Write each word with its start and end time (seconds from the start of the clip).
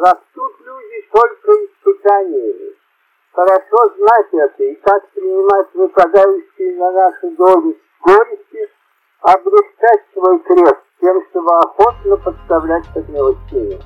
Растут 0.00 0.60
люди 0.60 1.08
только 1.12 1.52
испытаниями. 1.52 2.74
Хорошо 3.32 3.94
знать 3.96 4.26
это 4.32 4.64
и 4.64 4.74
как 4.76 5.08
принимать 5.10 5.68
выпадающие 5.72 6.76
на 6.76 6.90
наши 6.90 7.30
доли 7.36 7.80
горести, 8.02 8.70
облегчать 9.20 10.02
свой 10.12 10.40
крест 10.40 10.82
тем, 11.00 11.24
чтобы 11.30 11.58
охотно 11.58 12.16
подставлять 12.16 12.92
под 12.92 13.08
него 13.08 13.36
силу. 13.48 13.78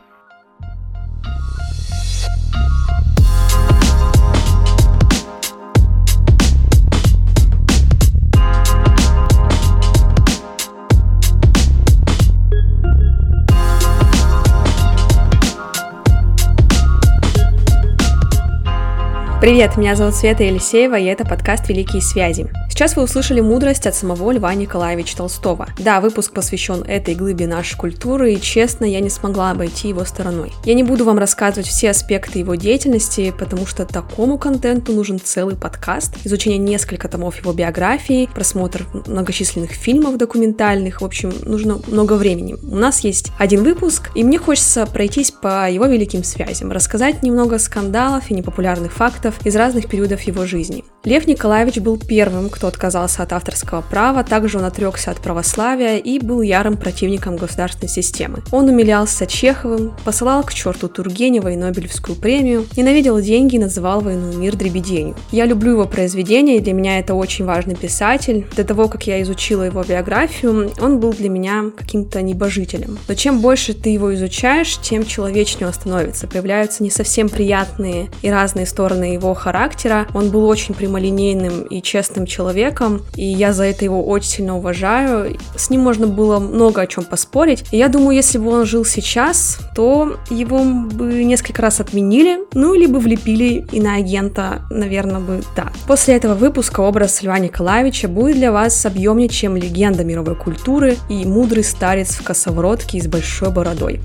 Привет, 19.40 19.76
меня 19.76 19.94
зовут 19.94 20.16
Света 20.16 20.42
Елисеева, 20.42 20.98
и 20.98 21.04
это 21.04 21.24
подкаст 21.24 21.68
«Великие 21.68 22.02
связи». 22.02 22.48
Сейчас 22.78 22.94
вы 22.94 23.02
услышали 23.02 23.40
мудрость 23.40 23.88
от 23.88 23.96
самого 23.96 24.30
Льва 24.30 24.54
Николаевича 24.54 25.16
Толстого. 25.16 25.66
Да, 25.80 26.00
выпуск 26.00 26.32
посвящен 26.32 26.84
этой 26.84 27.16
глыбе 27.16 27.48
нашей 27.48 27.76
культуры, 27.76 28.34
и 28.34 28.40
честно, 28.40 28.84
я 28.84 29.00
не 29.00 29.10
смогла 29.10 29.50
обойти 29.50 29.88
его 29.88 30.04
стороной. 30.04 30.52
Я 30.64 30.74
не 30.74 30.84
буду 30.84 31.04
вам 31.04 31.18
рассказывать 31.18 31.66
все 31.66 31.90
аспекты 31.90 32.38
его 32.38 32.54
деятельности, 32.54 33.34
потому 33.36 33.66
что 33.66 33.84
такому 33.84 34.38
контенту 34.38 34.92
нужен 34.92 35.18
целый 35.18 35.56
подкаст, 35.56 36.18
изучение 36.22 36.58
несколько 36.58 37.08
томов 37.08 37.40
его 37.40 37.52
биографии, 37.52 38.30
просмотр 38.32 38.86
многочисленных 39.08 39.72
фильмов 39.72 40.16
документальных, 40.16 41.00
в 41.00 41.04
общем, 41.04 41.32
нужно 41.42 41.80
много 41.88 42.12
времени. 42.12 42.54
У 42.62 42.76
нас 42.76 43.00
есть 43.00 43.32
один 43.40 43.64
выпуск, 43.64 44.12
и 44.14 44.22
мне 44.22 44.38
хочется 44.38 44.86
пройтись 44.86 45.32
по 45.32 45.68
его 45.68 45.86
великим 45.86 46.22
связям, 46.22 46.70
рассказать 46.70 47.24
немного 47.24 47.58
скандалов 47.58 48.30
и 48.30 48.34
непопулярных 48.34 48.92
фактов 48.92 49.34
из 49.44 49.56
разных 49.56 49.88
периодов 49.88 50.20
его 50.20 50.46
жизни. 50.46 50.84
Лев 51.02 51.26
Николаевич 51.26 51.78
был 51.78 51.98
первым, 51.98 52.50
кто 52.50 52.67
отказался 52.68 53.22
от 53.22 53.32
авторского 53.32 53.82
права, 53.82 54.24
также 54.24 54.58
он 54.58 54.64
отрекся 54.64 55.10
от 55.10 55.18
православия 55.18 55.96
и 55.98 56.18
был 56.18 56.42
ярым 56.42 56.76
противником 56.76 57.36
государственной 57.36 57.88
системы. 57.88 58.42
Он 58.50 58.68
умилялся 58.68 59.26
Чеховым, 59.26 59.94
посылал 60.04 60.42
к 60.42 60.52
черту 60.52 60.88
Тургенева 60.88 61.48
и 61.48 61.56
Нобелевскую 61.56 62.16
премию, 62.16 62.66
ненавидел 62.76 63.20
деньги 63.20 63.56
и 63.56 63.58
называл 63.58 64.00
войну 64.00 64.32
мир 64.36 64.56
дребеденью. 64.56 65.16
Я 65.32 65.46
люблю 65.46 65.72
его 65.72 65.86
произведения, 65.86 66.56
и 66.56 66.60
для 66.60 66.72
меня 66.72 66.98
это 66.98 67.14
очень 67.14 67.44
важный 67.44 67.74
писатель. 67.74 68.46
До 68.56 68.64
того, 68.64 68.88
как 68.88 69.06
я 69.06 69.22
изучила 69.22 69.62
его 69.62 69.82
биографию, 69.82 70.72
он 70.80 71.00
был 71.00 71.12
для 71.12 71.28
меня 71.28 71.70
каким-то 71.76 72.22
небожителем. 72.22 72.98
Но 73.08 73.14
чем 73.14 73.40
больше 73.40 73.74
ты 73.74 73.90
его 73.90 74.14
изучаешь, 74.14 74.78
тем 74.78 75.04
человечнее 75.04 75.68
он 75.68 75.74
становится. 75.74 76.26
Появляются 76.26 76.82
не 76.82 76.90
совсем 76.90 77.28
приятные 77.28 78.10
и 78.22 78.30
разные 78.30 78.66
стороны 78.66 79.04
его 79.14 79.34
характера. 79.34 80.06
Он 80.14 80.30
был 80.30 80.46
очень 80.46 80.74
прямолинейным 80.74 81.62
и 81.62 81.82
честным 81.82 82.26
человеком, 82.26 82.57
человеком, 82.58 83.02
и 83.14 83.24
я 83.24 83.52
за 83.52 83.64
это 83.64 83.84
его 83.84 84.04
очень 84.04 84.28
сильно 84.28 84.56
уважаю. 84.56 85.36
С 85.56 85.70
ним 85.70 85.82
можно 85.82 86.06
было 86.06 86.38
много 86.38 86.80
о 86.80 86.86
чем 86.86 87.04
поспорить. 87.04 87.64
И 87.70 87.76
я 87.76 87.88
думаю, 87.88 88.16
если 88.16 88.38
бы 88.38 88.50
он 88.50 88.66
жил 88.66 88.84
сейчас, 88.84 89.58
то 89.74 90.16
его 90.30 90.64
бы 90.64 91.24
несколько 91.24 91.62
раз 91.62 91.80
отменили, 91.80 92.40
ну, 92.54 92.74
либо 92.74 92.98
влепили 92.98 93.66
и 93.72 93.80
на 93.80 93.94
агента, 93.94 94.62
наверное, 94.70 95.20
бы 95.20 95.42
да. 95.56 95.72
После 95.86 96.16
этого 96.16 96.34
выпуска 96.34 96.80
образ 96.80 97.22
Льва 97.22 97.38
Николаевича 97.38 98.08
будет 98.08 98.36
для 98.36 98.52
вас 98.52 98.84
объемнее, 98.86 99.28
чем 99.28 99.56
легенда 99.56 100.04
мировой 100.04 100.34
культуры 100.34 100.96
и 101.08 101.24
мудрый 101.24 101.64
старец 101.64 102.16
в 102.16 102.24
косоворотке 102.24 102.98
и 102.98 103.00
с 103.00 103.06
большой 103.06 103.50
бородой. 103.50 104.00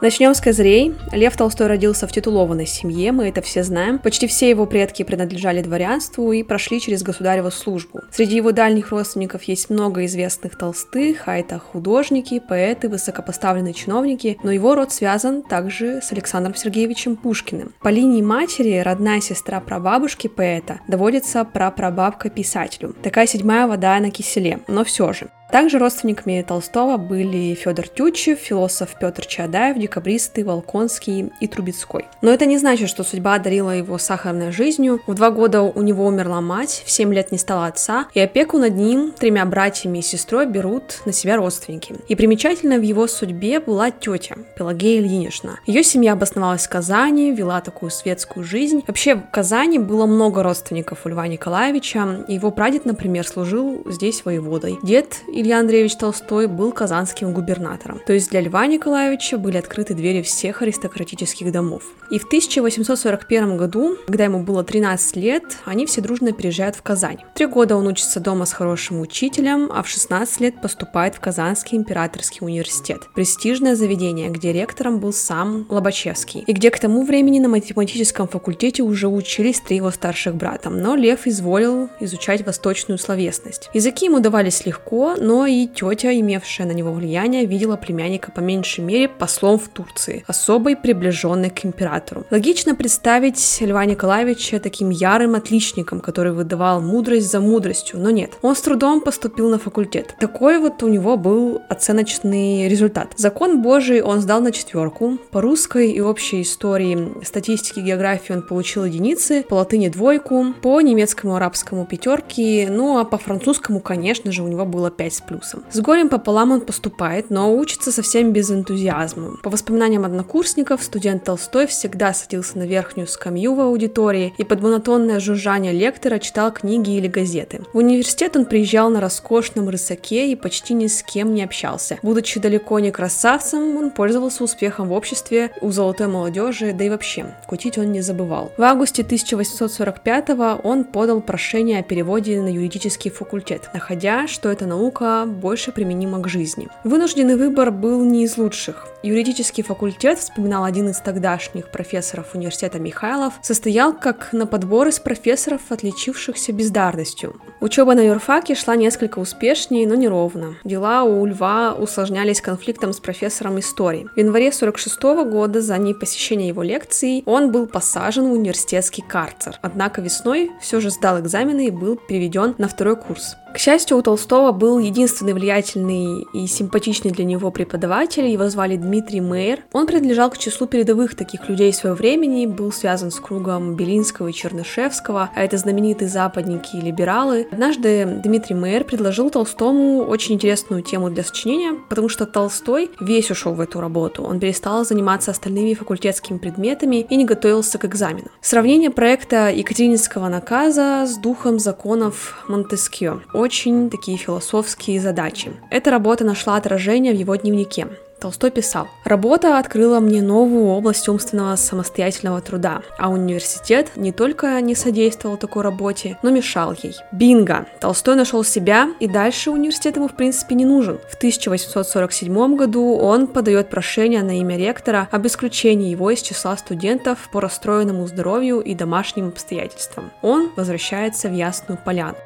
Начнем 0.00 0.32
с 0.32 0.40
козырей. 0.40 0.94
Лев 1.10 1.36
Толстой 1.36 1.66
родился 1.66 2.06
в 2.06 2.12
титулованной 2.12 2.66
семье, 2.66 3.10
мы 3.10 3.28
это 3.28 3.42
все 3.42 3.64
знаем. 3.64 3.98
Почти 3.98 4.28
все 4.28 4.48
его 4.48 4.64
предки 4.64 5.02
принадлежали 5.02 5.60
дворянству 5.60 6.30
и 6.30 6.44
прошли 6.44 6.80
через 6.80 7.02
государеву 7.02 7.50
службу. 7.50 8.02
Среди 8.12 8.36
его 8.36 8.52
дальних 8.52 8.92
родственников 8.92 9.42
есть 9.44 9.70
много 9.70 10.04
известных 10.04 10.56
толстых, 10.56 11.24
а 11.26 11.36
это 11.36 11.58
художники, 11.58 12.38
поэты, 12.38 12.88
высокопоставленные 12.88 13.74
чиновники, 13.74 14.38
но 14.44 14.52
его 14.52 14.76
род 14.76 14.92
связан 14.92 15.42
также 15.42 16.00
с 16.00 16.12
Александром 16.12 16.54
Сергеевичем 16.54 17.16
Пушкиным. 17.16 17.74
По 17.82 17.88
линии 17.88 18.22
матери 18.22 18.78
родная 18.78 19.20
сестра 19.20 19.58
прабабушки 19.58 20.28
поэта 20.28 20.78
доводится 20.86 21.44
прапрабабка 21.44 22.30
писателю. 22.30 22.94
Такая 23.02 23.26
седьмая 23.26 23.66
вода 23.66 23.98
на 23.98 24.12
киселе, 24.12 24.60
но 24.68 24.84
все 24.84 25.12
же. 25.12 25.28
Также 25.50 25.78
родственниками 25.78 26.44
Толстого 26.46 26.98
были 26.98 27.54
Федор 27.54 27.88
Тютчев, 27.88 28.38
философ 28.38 28.96
Петр 29.00 29.24
Чадаев, 29.24 29.78
декабристы 29.78 30.44
Волконский 30.44 31.32
и 31.40 31.46
Трубецкой. 31.46 32.04
Но 32.20 32.30
это 32.30 32.44
не 32.44 32.58
значит, 32.58 32.90
что 32.90 33.02
судьба 33.02 33.34
одарила 33.34 33.70
его 33.70 33.96
сахарной 33.96 34.52
жизнью. 34.52 35.00
В 35.06 35.14
два 35.14 35.30
года 35.30 35.62
у 35.62 35.80
него 35.80 36.04
умерла 36.04 36.42
мать, 36.42 36.82
в 36.84 36.90
семь 36.90 37.14
лет 37.14 37.32
не 37.32 37.38
стало 37.38 37.66
отца, 37.66 38.08
и 38.12 38.20
опеку 38.20 38.58
над 38.58 38.74
ним, 38.74 39.12
тремя 39.18 39.46
братьями 39.46 39.98
и 39.98 40.02
сестрой 40.02 40.44
берут 40.46 41.00
на 41.06 41.12
себя 41.12 41.36
родственники. 41.38 41.94
И 42.08 42.14
примечательно 42.14 42.76
в 42.76 42.82
его 42.82 43.06
судьбе 43.06 43.60
была 43.60 43.90
тетя 43.90 44.36
Пелагея 44.54 45.00
Ильинична. 45.00 45.60
Ее 45.66 45.82
семья 45.82 46.12
обосновалась 46.12 46.66
в 46.66 46.68
Казани, 46.68 47.32
вела 47.32 47.62
такую 47.62 47.90
светскую 47.90 48.44
жизнь. 48.44 48.84
Вообще 48.86 49.14
в 49.14 49.22
Казани 49.30 49.78
было 49.78 50.04
много 50.04 50.42
родственников 50.42 51.06
у 51.06 51.08
Льва 51.08 51.26
Николаевича. 51.26 52.26
Его 52.28 52.50
прадед, 52.50 52.84
например, 52.84 53.26
служил 53.26 53.82
здесь 53.86 54.26
воеводой. 54.26 54.78
Дед 54.82 55.22
Илья 55.40 55.60
Андреевич 55.60 55.94
Толстой 55.94 56.48
был 56.48 56.72
казанским 56.72 57.32
губернатором. 57.32 58.00
То 58.04 58.12
есть 58.12 58.28
для 58.30 58.40
Льва 58.40 58.66
Николаевича 58.66 59.38
были 59.38 59.56
открыты 59.56 59.94
двери 59.94 60.20
всех 60.20 60.62
аристократических 60.62 61.52
домов. 61.52 61.84
И 62.10 62.18
в 62.18 62.24
1841 62.24 63.56
году, 63.56 63.96
когда 64.06 64.24
ему 64.24 64.42
было 64.42 64.64
13 64.64 65.14
лет, 65.14 65.44
они 65.64 65.86
все 65.86 66.00
дружно 66.00 66.32
переезжают 66.32 66.74
в 66.74 66.82
Казань. 66.82 67.18
Три 67.34 67.46
года 67.46 67.76
он 67.76 67.86
учится 67.86 68.18
дома 68.18 68.46
с 68.46 68.52
хорошим 68.52 69.00
учителем, 69.00 69.70
а 69.72 69.84
в 69.84 69.88
16 69.88 70.40
лет 70.40 70.60
поступает 70.60 71.14
в 71.14 71.20
Казанский 71.20 71.78
императорский 71.78 72.38
университет. 72.40 73.02
Престижное 73.14 73.76
заведение, 73.76 74.30
где 74.30 74.52
ректором 74.52 74.98
был 74.98 75.12
сам 75.12 75.66
Лобачевский, 75.68 76.42
и 76.48 76.52
где 76.52 76.72
к 76.72 76.80
тому 76.80 77.04
времени 77.04 77.38
на 77.38 77.48
математическом 77.48 78.26
факультете 78.26 78.82
уже 78.82 79.06
учились 79.06 79.60
три 79.60 79.76
его 79.76 79.92
старших 79.92 80.34
брата. 80.34 80.68
Но 80.68 80.96
Лев 80.96 81.28
изволил 81.28 81.90
изучать 82.00 82.44
восточную 82.44 82.98
словесность. 82.98 83.70
Языки 83.72 84.06
ему 84.06 84.18
давались 84.18 84.66
легко, 84.66 85.14
и 85.46 85.66
тетя, 85.66 86.12
имевшая 86.12 86.66
на 86.66 86.72
него 86.72 86.92
влияние, 86.92 87.46
видела 87.46 87.76
племянника 87.76 88.32
по 88.32 88.40
меньшей 88.40 88.84
мере 88.84 89.08
послом 89.08 89.58
в 89.58 89.68
Турции, 89.68 90.24
особой 90.26 90.76
приближенной 90.76 91.50
к 91.50 91.64
императору. 91.64 92.24
Логично 92.30 92.74
представить 92.74 93.58
Льва 93.60 93.84
Николаевича 93.84 94.60
таким 94.60 94.90
ярым 94.90 95.34
отличником, 95.34 96.00
который 96.00 96.32
выдавал 96.32 96.80
мудрость 96.80 97.30
за 97.30 97.40
мудростью, 97.40 97.98
но 98.00 98.10
нет. 98.10 98.32
Он 98.42 98.54
с 98.54 98.60
трудом 98.60 99.00
поступил 99.00 99.48
на 99.48 99.58
факультет. 99.58 100.14
Такой 100.18 100.58
вот 100.58 100.82
у 100.82 100.88
него 100.88 101.16
был 101.16 101.62
оценочный 101.68 102.68
результат. 102.68 103.12
Закон 103.16 103.62
Божий 103.62 104.02
он 104.02 104.20
сдал 104.20 104.40
на 104.40 104.52
четверку. 104.52 105.18
По 105.30 105.40
русской 105.40 105.90
и 105.90 106.00
общей 106.00 106.42
истории, 106.42 107.24
статистике, 107.24 107.80
географии 107.80 108.32
он 108.32 108.42
получил 108.42 108.84
единицы, 108.84 109.44
по 109.48 109.54
латыни 109.54 109.88
двойку, 109.88 110.54
по 110.62 110.80
немецкому, 110.80 111.36
арабскому 111.36 111.86
пятерки, 111.86 112.66
ну 112.70 112.98
а 112.98 113.04
по 113.04 113.18
французскому, 113.18 113.80
конечно 113.80 114.32
же, 114.32 114.42
у 114.42 114.48
него 114.48 114.64
было 114.64 114.90
5 114.90 115.17
с 115.18 115.20
плюсом. 115.20 115.64
С 115.70 115.80
горем 115.80 116.08
пополам 116.08 116.52
он 116.52 116.60
поступает, 116.62 117.30
но 117.30 117.54
учится 117.54 117.92
совсем 117.92 118.32
без 118.32 118.50
энтузиазма. 118.50 119.36
По 119.42 119.50
воспоминаниям 119.50 120.04
однокурсников, 120.04 120.82
студент 120.82 121.24
Толстой 121.24 121.66
всегда 121.66 122.14
садился 122.14 122.58
на 122.58 122.62
верхнюю 122.66 123.06
скамью 123.06 123.54
в 123.54 123.60
аудитории 123.60 124.32
и 124.38 124.44
под 124.44 124.62
монотонное 124.62 125.20
жужжание 125.20 125.72
лектора 125.72 126.18
читал 126.18 126.52
книги 126.52 126.96
или 126.96 127.08
газеты. 127.08 127.62
В 127.72 127.78
университет 127.78 128.36
он 128.36 128.46
приезжал 128.46 128.90
на 128.90 129.00
роскошном 129.00 129.68
рысаке 129.68 130.30
и 130.30 130.36
почти 130.36 130.74
ни 130.74 130.86
с 130.86 131.02
кем 131.02 131.34
не 131.34 131.42
общался. 131.42 131.98
Будучи 132.02 132.40
далеко 132.40 132.78
не 132.78 132.90
красавцем, 132.90 133.76
он 133.76 133.90
пользовался 133.90 134.44
успехом 134.44 134.88
в 134.88 134.92
обществе 134.92 135.50
у 135.60 135.70
золотой 135.70 136.06
молодежи, 136.06 136.72
да 136.72 136.84
и 136.84 136.90
вообще, 136.90 137.34
кутить 137.46 137.78
он 137.78 137.92
не 137.92 138.00
забывал. 138.00 138.52
В 138.56 138.62
августе 138.62 139.02
1845 139.02 140.30
он 140.62 140.84
подал 140.84 141.20
прошение 141.20 141.80
о 141.80 141.82
переводе 141.82 142.40
на 142.40 142.48
юридический 142.48 143.10
факультет, 143.10 143.70
находя, 143.74 144.26
что 144.28 144.48
эта 144.50 144.66
наука 144.66 145.07
больше 145.26 145.72
применима 145.72 146.20
к 146.20 146.28
жизни. 146.28 146.68
Вынужденный 146.84 147.36
выбор 147.36 147.70
был 147.70 148.04
не 148.04 148.24
из 148.24 148.36
лучших. 148.36 148.86
Юридический 149.02 149.62
факультет, 149.62 150.18
вспоминал 150.18 150.64
один 150.64 150.88
из 150.88 150.98
тогдашних 150.98 151.70
профессоров 151.70 152.34
университета 152.34 152.78
Михайлов, 152.78 153.34
состоял 153.42 153.92
как 153.92 154.32
на 154.32 154.46
подбор 154.46 154.88
из 154.88 154.98
профессоров, 154.98 155.60
отличившихся 155.70 156.52
бездарностью. 156.52 157.40
Учеба 157.60 157.94
на 157.94 158.00
юрфаке 158.00 158.54
шла 158.54 158.76
несколько 158.76 159.18
успешнее, 159.18 159.86
но 159.86 159.94
неровно. 159.94 160.56
Дела 160.64 161.04
у 161.04 161.24
Льва 161.26 161.74
усложнялись 161.74 162.40
конфликтом 162.40 162.92
с 162.92 163.00
профессором 163.00 163.58
истории. 163.58 164.08
В 164.14 164.18
январе 164.18 164.52
46 164.52 165.00
года 165.30 165.60
за 165.60 165.78
непосещение 165.78 166.48
его 166.48 166.62
лекций 166.62 167.22
он 167.26 167.52
был 167.52 167.66
посажен 167.66 168.28
в 168.28 168.32
университетский 168.32 169.02
карцер. 169.02 169.58
Однако 169.62 170.00
весной 170.00 170.50
все 170.60 170.80
же 170.80 170.90
сдал 170.90 171.20
экзамены 171.20 171.66
и 171.66 171.70
был 171.70 171.96
переведен 171.96 172.54
на 172.58 172.68
второй 172.68 172.96
курс. 172.96 173.36
К 173.54 173.58
счастью, 173.58 173.96
у 173.96 174.02
Толстого 174.02 174.52
был 174.52 174.78
единственный 174.78 174.97
единственный 174.98 175.32
влиятельный 175.32 176.26
и 176.32 176.48
симпатичный 176.48 177.12
для 177.12 177.24
него 177.24 177.52
преподаватель, 177.52 178.26
его 178.26 178.48
звали 178.48 178.74
Дмитрий 178.74 179.20
Мейер. 179.20 179.60
Он 179.72 179.86
принадлежал 179.86 180.28
к 180.28 180.38
числу 180.38 180.66
передовых 180.66 181.14
таких 181.14 181.48
людей 181.48 181.72
своего 181.72 181.96
времени, 181.96 182.46
был 182.46 182.72
связан 182.72 183.12
с 183.12 183.20
кругом 183.20 183.76
Белинского 183.76 184.26
и 184.26 184.32
Чернышевского, 184.32 185.30
а 185.32 185.44
это 185.44 185.56
знаменитые 185.56 186.08
западники 186.08 186.74
и 186.74 186.80
либералы. 186.80 187.46
Однажды 187.52 188.20
Дмитрий 188.24 188.56
Мейер 188.56 188.82
предложил 188.82 189.30
Толстому 189.30 190.00
очень 190.00 190.34
интересную 190.34 190.82
тему 190.82 191.10
для 191.10 191.22
сочинения, 191.22 191.74
потому 191.88 192.08
что 192.08 192.26
Толстой 192.26 192.90
весь 192.98 193.30
ушел 193.30 193.54
в 193.54 193.60
эту 193.60 193.80
работу. 193.80 194.24
Он 194.24 194.40
перестал 194.40 194.84
заниматься 194.84 195.30
остальными 195.30 195.74
факультетскими 195.74 196.38
предметами 196.38 197.06
и 197.08 197.14
не 197.14 197.24
готовился 197.24 197.78
к 197.78 197.84
экзамену. 197.84 198.30
Сравнение 198.40 198.90
проекта 198.90 199.48
Екатерининского 199.50 200.28
наказа 200.28 201.04
с 201.06 201.16
духом 201.18 201.60
законов 201.60 202.44
Монтескио. 202.48 203.20
Очень 203.32 203.90
такие 203.90 204.18
философские 204.18 204.87
задачи. 204.96 205.52
Эта 205.70 205.90
работа 205.90 206.24
нашла 206.24 206.56
отражение 206.56 207.12
в 207.12 207.16
его 207.18 207.36
дневнике. 207.36 207.88
Толстой 208.20 208.50
писал, 208.50 208.88
«Работа 209.04 209.58
открыла 209.58 210.00
мне 210.00 210.22
новую 210.22 210.66
область 210.66 211.08
умственного 211.08 211.54
самостоятельного 211.56 212.40
труда, 212.40 212.82
а 212.98 213.10
университет 213.10 213.92
не 213.94 214.12
только 214.12 214.60
не 214.60 214.74
содействовал 214.74 215.36
такой 215.36 215.62
работе, 215.62 216.18
но 216.22 216.30
мешал 216.30 216.74
ей. 216.82 216.96
Бинго! 217.12 217.66
Толстой 217.80 218.16
нашел 218.16 218.42
себя, 218.42 218.88
и 218.98 219.06
дальше 219.06 219.50
университет 219.50 219.96
ему 219.96 220.08
в 220.08 220.16
принципе 220.16 220.56
не 220.56 220.64
нужен. 220.64 220.98
В 221.08 221.14
1847 221.16 222.56
году 222.56 222.96
он 222.96 223.28
подает 223.28 223.70
прошение 223.70 224.22
на 224.22 224.38
имя 224.40 224.56
ректора 224.56 225.08
об 225.12 225.26
исключении 225.26 225.90
его 225.90 226.10
из 226.10 226.20
числа 226.20 226.56
студентов 226.56 227.28
по 227.30 227.40
расстроенному 227.40 228.06
здоровью 228.06 228.60
и 228.60 228.74
домашним 228.74 229.28
обстоятельствам. 229.28 230.10
Он 230.22 230.50
возвращается 230.56 231.28
в 231.28 231.34
Ясную 231.34 231.78
Поляну. 231.84 232.16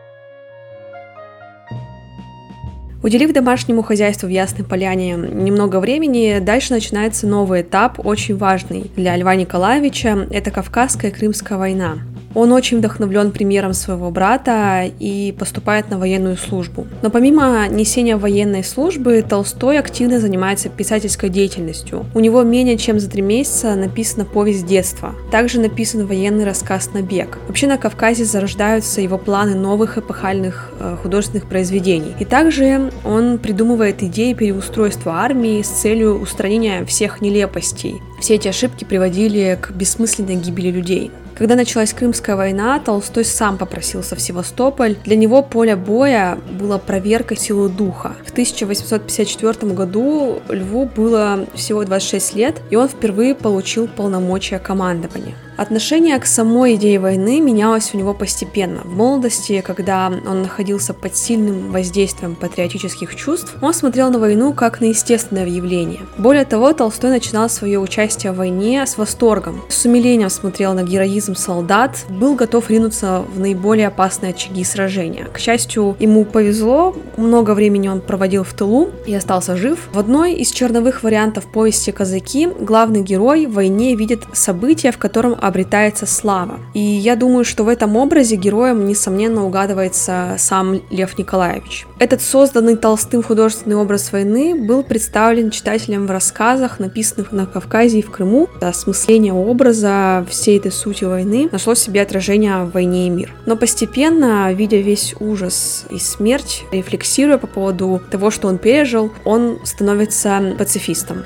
Уделив 3.03 3.33
домашнему 3.33 3.83
хозяйству 3.83 4.29
в 4.29 4.31
Ясной 4.31 4.65
Поляне 4.65 5.15
немного 5.15 5.81
времени, 5.81 6.39
дальше 6.41 6.73
начинается 6.73 7.27
новый 7.27 7.63
этап, 7.63 7.99
очень 8.05 8.37
важный 8.37 8.93
для 8.97 9.17
Льва 9.17 9.35
Николаевича, 9.35 10.29
это 10.31 10.53
Кавказская 10.53 11.11
и 11.11 11.15
Крымская 11.15 11.59
война. 11.59 11.99
Он 12.35 12.53
очень 12.53 12.79
вдохновлен 12.79 13.31
примером 13.31 13.75
своего 13.75 14.11
брата 14.11 14.91
и 14.99 15.35
поступает 15.39 15.91
на 15.91 15.99
военную 15.99 16.37
службу. 16.37 16.87
Но 17.03 17.11
помимо 17.11 17.69
несения 17.69 18.17
военной 18.17 18.65
службы, 18.65 19.25
Толстой 19.29 19.79
активно 19.79 20.21
занимается 20.21 20.69
писательской 20.69 21.29
деятельностью. 21.29 22.07
У 22.15 22.21
него 22.21 22.43
менее 22.43 22.79
чем 22.79 22.99
за 22.99 23.09
три 23.09 23.23
месяца 23.23 23.75
написана 23.75 24.25
повесть 24.25 24.67
детства. 24.67 25.15
Также 25.31 25.61
написан 25.61 26.07
военный 26.07 26.45
рассказ 26.45 26.91
«Набег». 26.93 27.39
Вообще 27.49 27.67
на 27.67 27.79
Кавказе 27.79 28.25
зарождаются 28.25 29.01
его 29.01 29.19
планы 29.19 29.55
новых 29.55 29.99
эпохальных 29.99 30.73
э, 30.79 30.97
художественных 31.03 31.49
произведений. 31.49 32.15
И 32.19 32.25
также 32.25 32.91
он 33.05 33.39
придумывает 33.39 34.03
идеи 34.03 34.33
переустройства 34.33 35.17
армии 35.17 35.63
с 35.63 35.69
целью 35.69 36.21
устранения 36.21 36.85
всех 36.85 37.21
нелепостей. 37.21 38.01
Все 38.21 38.35
эти 38.37 38.49
ошибки 38.49 38.85
приводили 38.85 39.59
к 39.61 39.73
бессмысленной 39.73 40.37
гибели 40.37 40.71
людей. 40.71 41.11
Когда 41.37 41.57
началась 41.57 41.93
Крымская 41.93 42.37
война, 42.37 42.79
Толстой 42.79 43.25
сам 43.25 43.59
попросился 43.59 44.17
в 44.17 44.21
Севастополь. 44.21 44.97
Для 45.05 45.17
него 45.17 45.43
поле 45.43 45.77
боя 45.77 46.39
было 46.59 46.79
проверкой 46.79 47.37
силы 47.37 47.69
духа. 47.69 48.15
В 48.25 48.31
1854 48.33 49.73
году 49.73 50.41
Льву 50.49 50.85
было 50.85 51.47
всего 51.55 51.85
26 51.85 52.35
лет, 52.35 52.61
и 52.71 52.77
он 52.77 52.89
впервые 52.89 53.35
получил 53.35 53.89
полномочия 53.89 54.59
командования. 54.59 55.35
Отношение 55.63 56.19
к 56.19 56.27
самой 56.27 56.75
идее 56.75 56.99
войны 56.99 57.41
менялось 57.41 57.95
у 57.95 57.97
него 57.97 58.15
постепенно. 58.15 58.81
В 58.83 58.97
молодости, 58.97 59.63
когда 59.65 60.09
он 60.09 60.43
находился 60.43 60.93
под 60.93 61.17
сильным 61.17 61.71
воздействием 61.71 62.35
патриотических 62.35 63.15
чувств, 63.15 63.55
он 63.63 63.73
смотрел 63.73 64.11
на 64.11 64.19
войну 64.19 64.55
как 64.55 64.81
на 64.81 64.87
естественное 64.87 65.47
явление. 65.47 66.01
Более 66.19 66.45
того, 66.45 66.73
Толстой 66.73 67.11
начинал 67.11 67.49
свое 67.49 67.79
участие 67.79 68.33
в 68.33 68.39
войне 68.39 68.85
с 68.85 68.99
восторгом, 68.99 69.63
с 69.69 69.85
умилением 69.85 70.31
смотрел 70.31 70.75
на 70.75 70.83
героизм 70.83 71.37
солдат, 71.37 72.07
был 72.09 72.35
готов 72.35 72.69
ринуться 72.69 73.23
в 73.33 73.39
наиболее 73.39 73.87
опасные 73.87 74.31
очаги 74.31 74.65
сражения. 74.65 75.27
К 75.33 75.39
счастью, 75.39 75.95
ему 76.01 76.25
повезло, 76.25 76.93
много 77.17 77.55
времени 77.55 77.87
он 77.87 78.01
проводил 78.01 78.43
в 78.43 78.53
тылу 78.53 78.91
и 79.07 79.15
остался 79.15 79.57
жив. 79.57 79.79
В 79.93 79.99
одной 80.01 80.33
из 80.33 80.51
черновых 80.51 81.05
вариантов 81.05 81.47
повести 81.47 81.93
«Казаки» 81.93 82.49
главный 82.49 83.03
герой 83.03 83.47
в 83.47 83.53
войне 83.53 83.95
видит 83.95 84.25
события, 84.33 84.91
в 84.91 84.99
котором 84.99 85.37
обретается 85.53 86.07
слава. 86.07 86.61
И 86.73 86.81
я 86.81 87.15
думаю, 87.15 87.45
что 87.45 87.65
в 87.65 87.69
этом 87.69 87.95
образе 87.97 88.37
героем, 88.37 88.87
несомненно, 88.87 89.45
угадывается 89.45 90.37
сам 90.39 90.81
Лев 90.91 91.19
Николаевич. 91.19 91.87
Этот 91.99 92.23
созданный 92.23 92.77
Толстым 92.77 93.23
художественный 93.23 93.77
образ 93.77 94.13
войны 94.13 94.55
был 94.55 94.83
представлен 94.83 95.51
читателям 95.51 96.07
в 96.07 96.11
рассказах, 96.11 96.81
написанных 96.81 97.33
на 97.33 97.45
Кавказе 97.45 97.99
и 97.99 98.03
в 98.03 98.11
Крыму. 98.11 98.49
Осмысление 98.63 99.35
образа 99.35 100.25
всей 100.31 100.59
этой 100.59 100.73
сути 100.73 101.05
войны 101.05 101.51
нашло 101.53 101.75
себе 101.75 102.01
отражение 102.01 102.65
в 102.65 102.71
«Войне 102.73 103.09
и 103.09 103.11
мир». 103.11 103.35
Но 103.45 103.57
постепенно, 103.57 104.51
видя 104.55 104.79
весь 104.79 105.15
ужас 105.21 105.85
и 105.91 105.99
смерть, 105.99 106.65
рефлексируя 106.73 107.37
по 107.37 107.47
поводу 107.47 108.01
того, 108.11 108.31
что 108.31 108.49
он 108.49 108.57
пережил, 108.57 109.13
он 109.25 109.59
становится 109.65 110.55
пацифистом. 110.57 111.25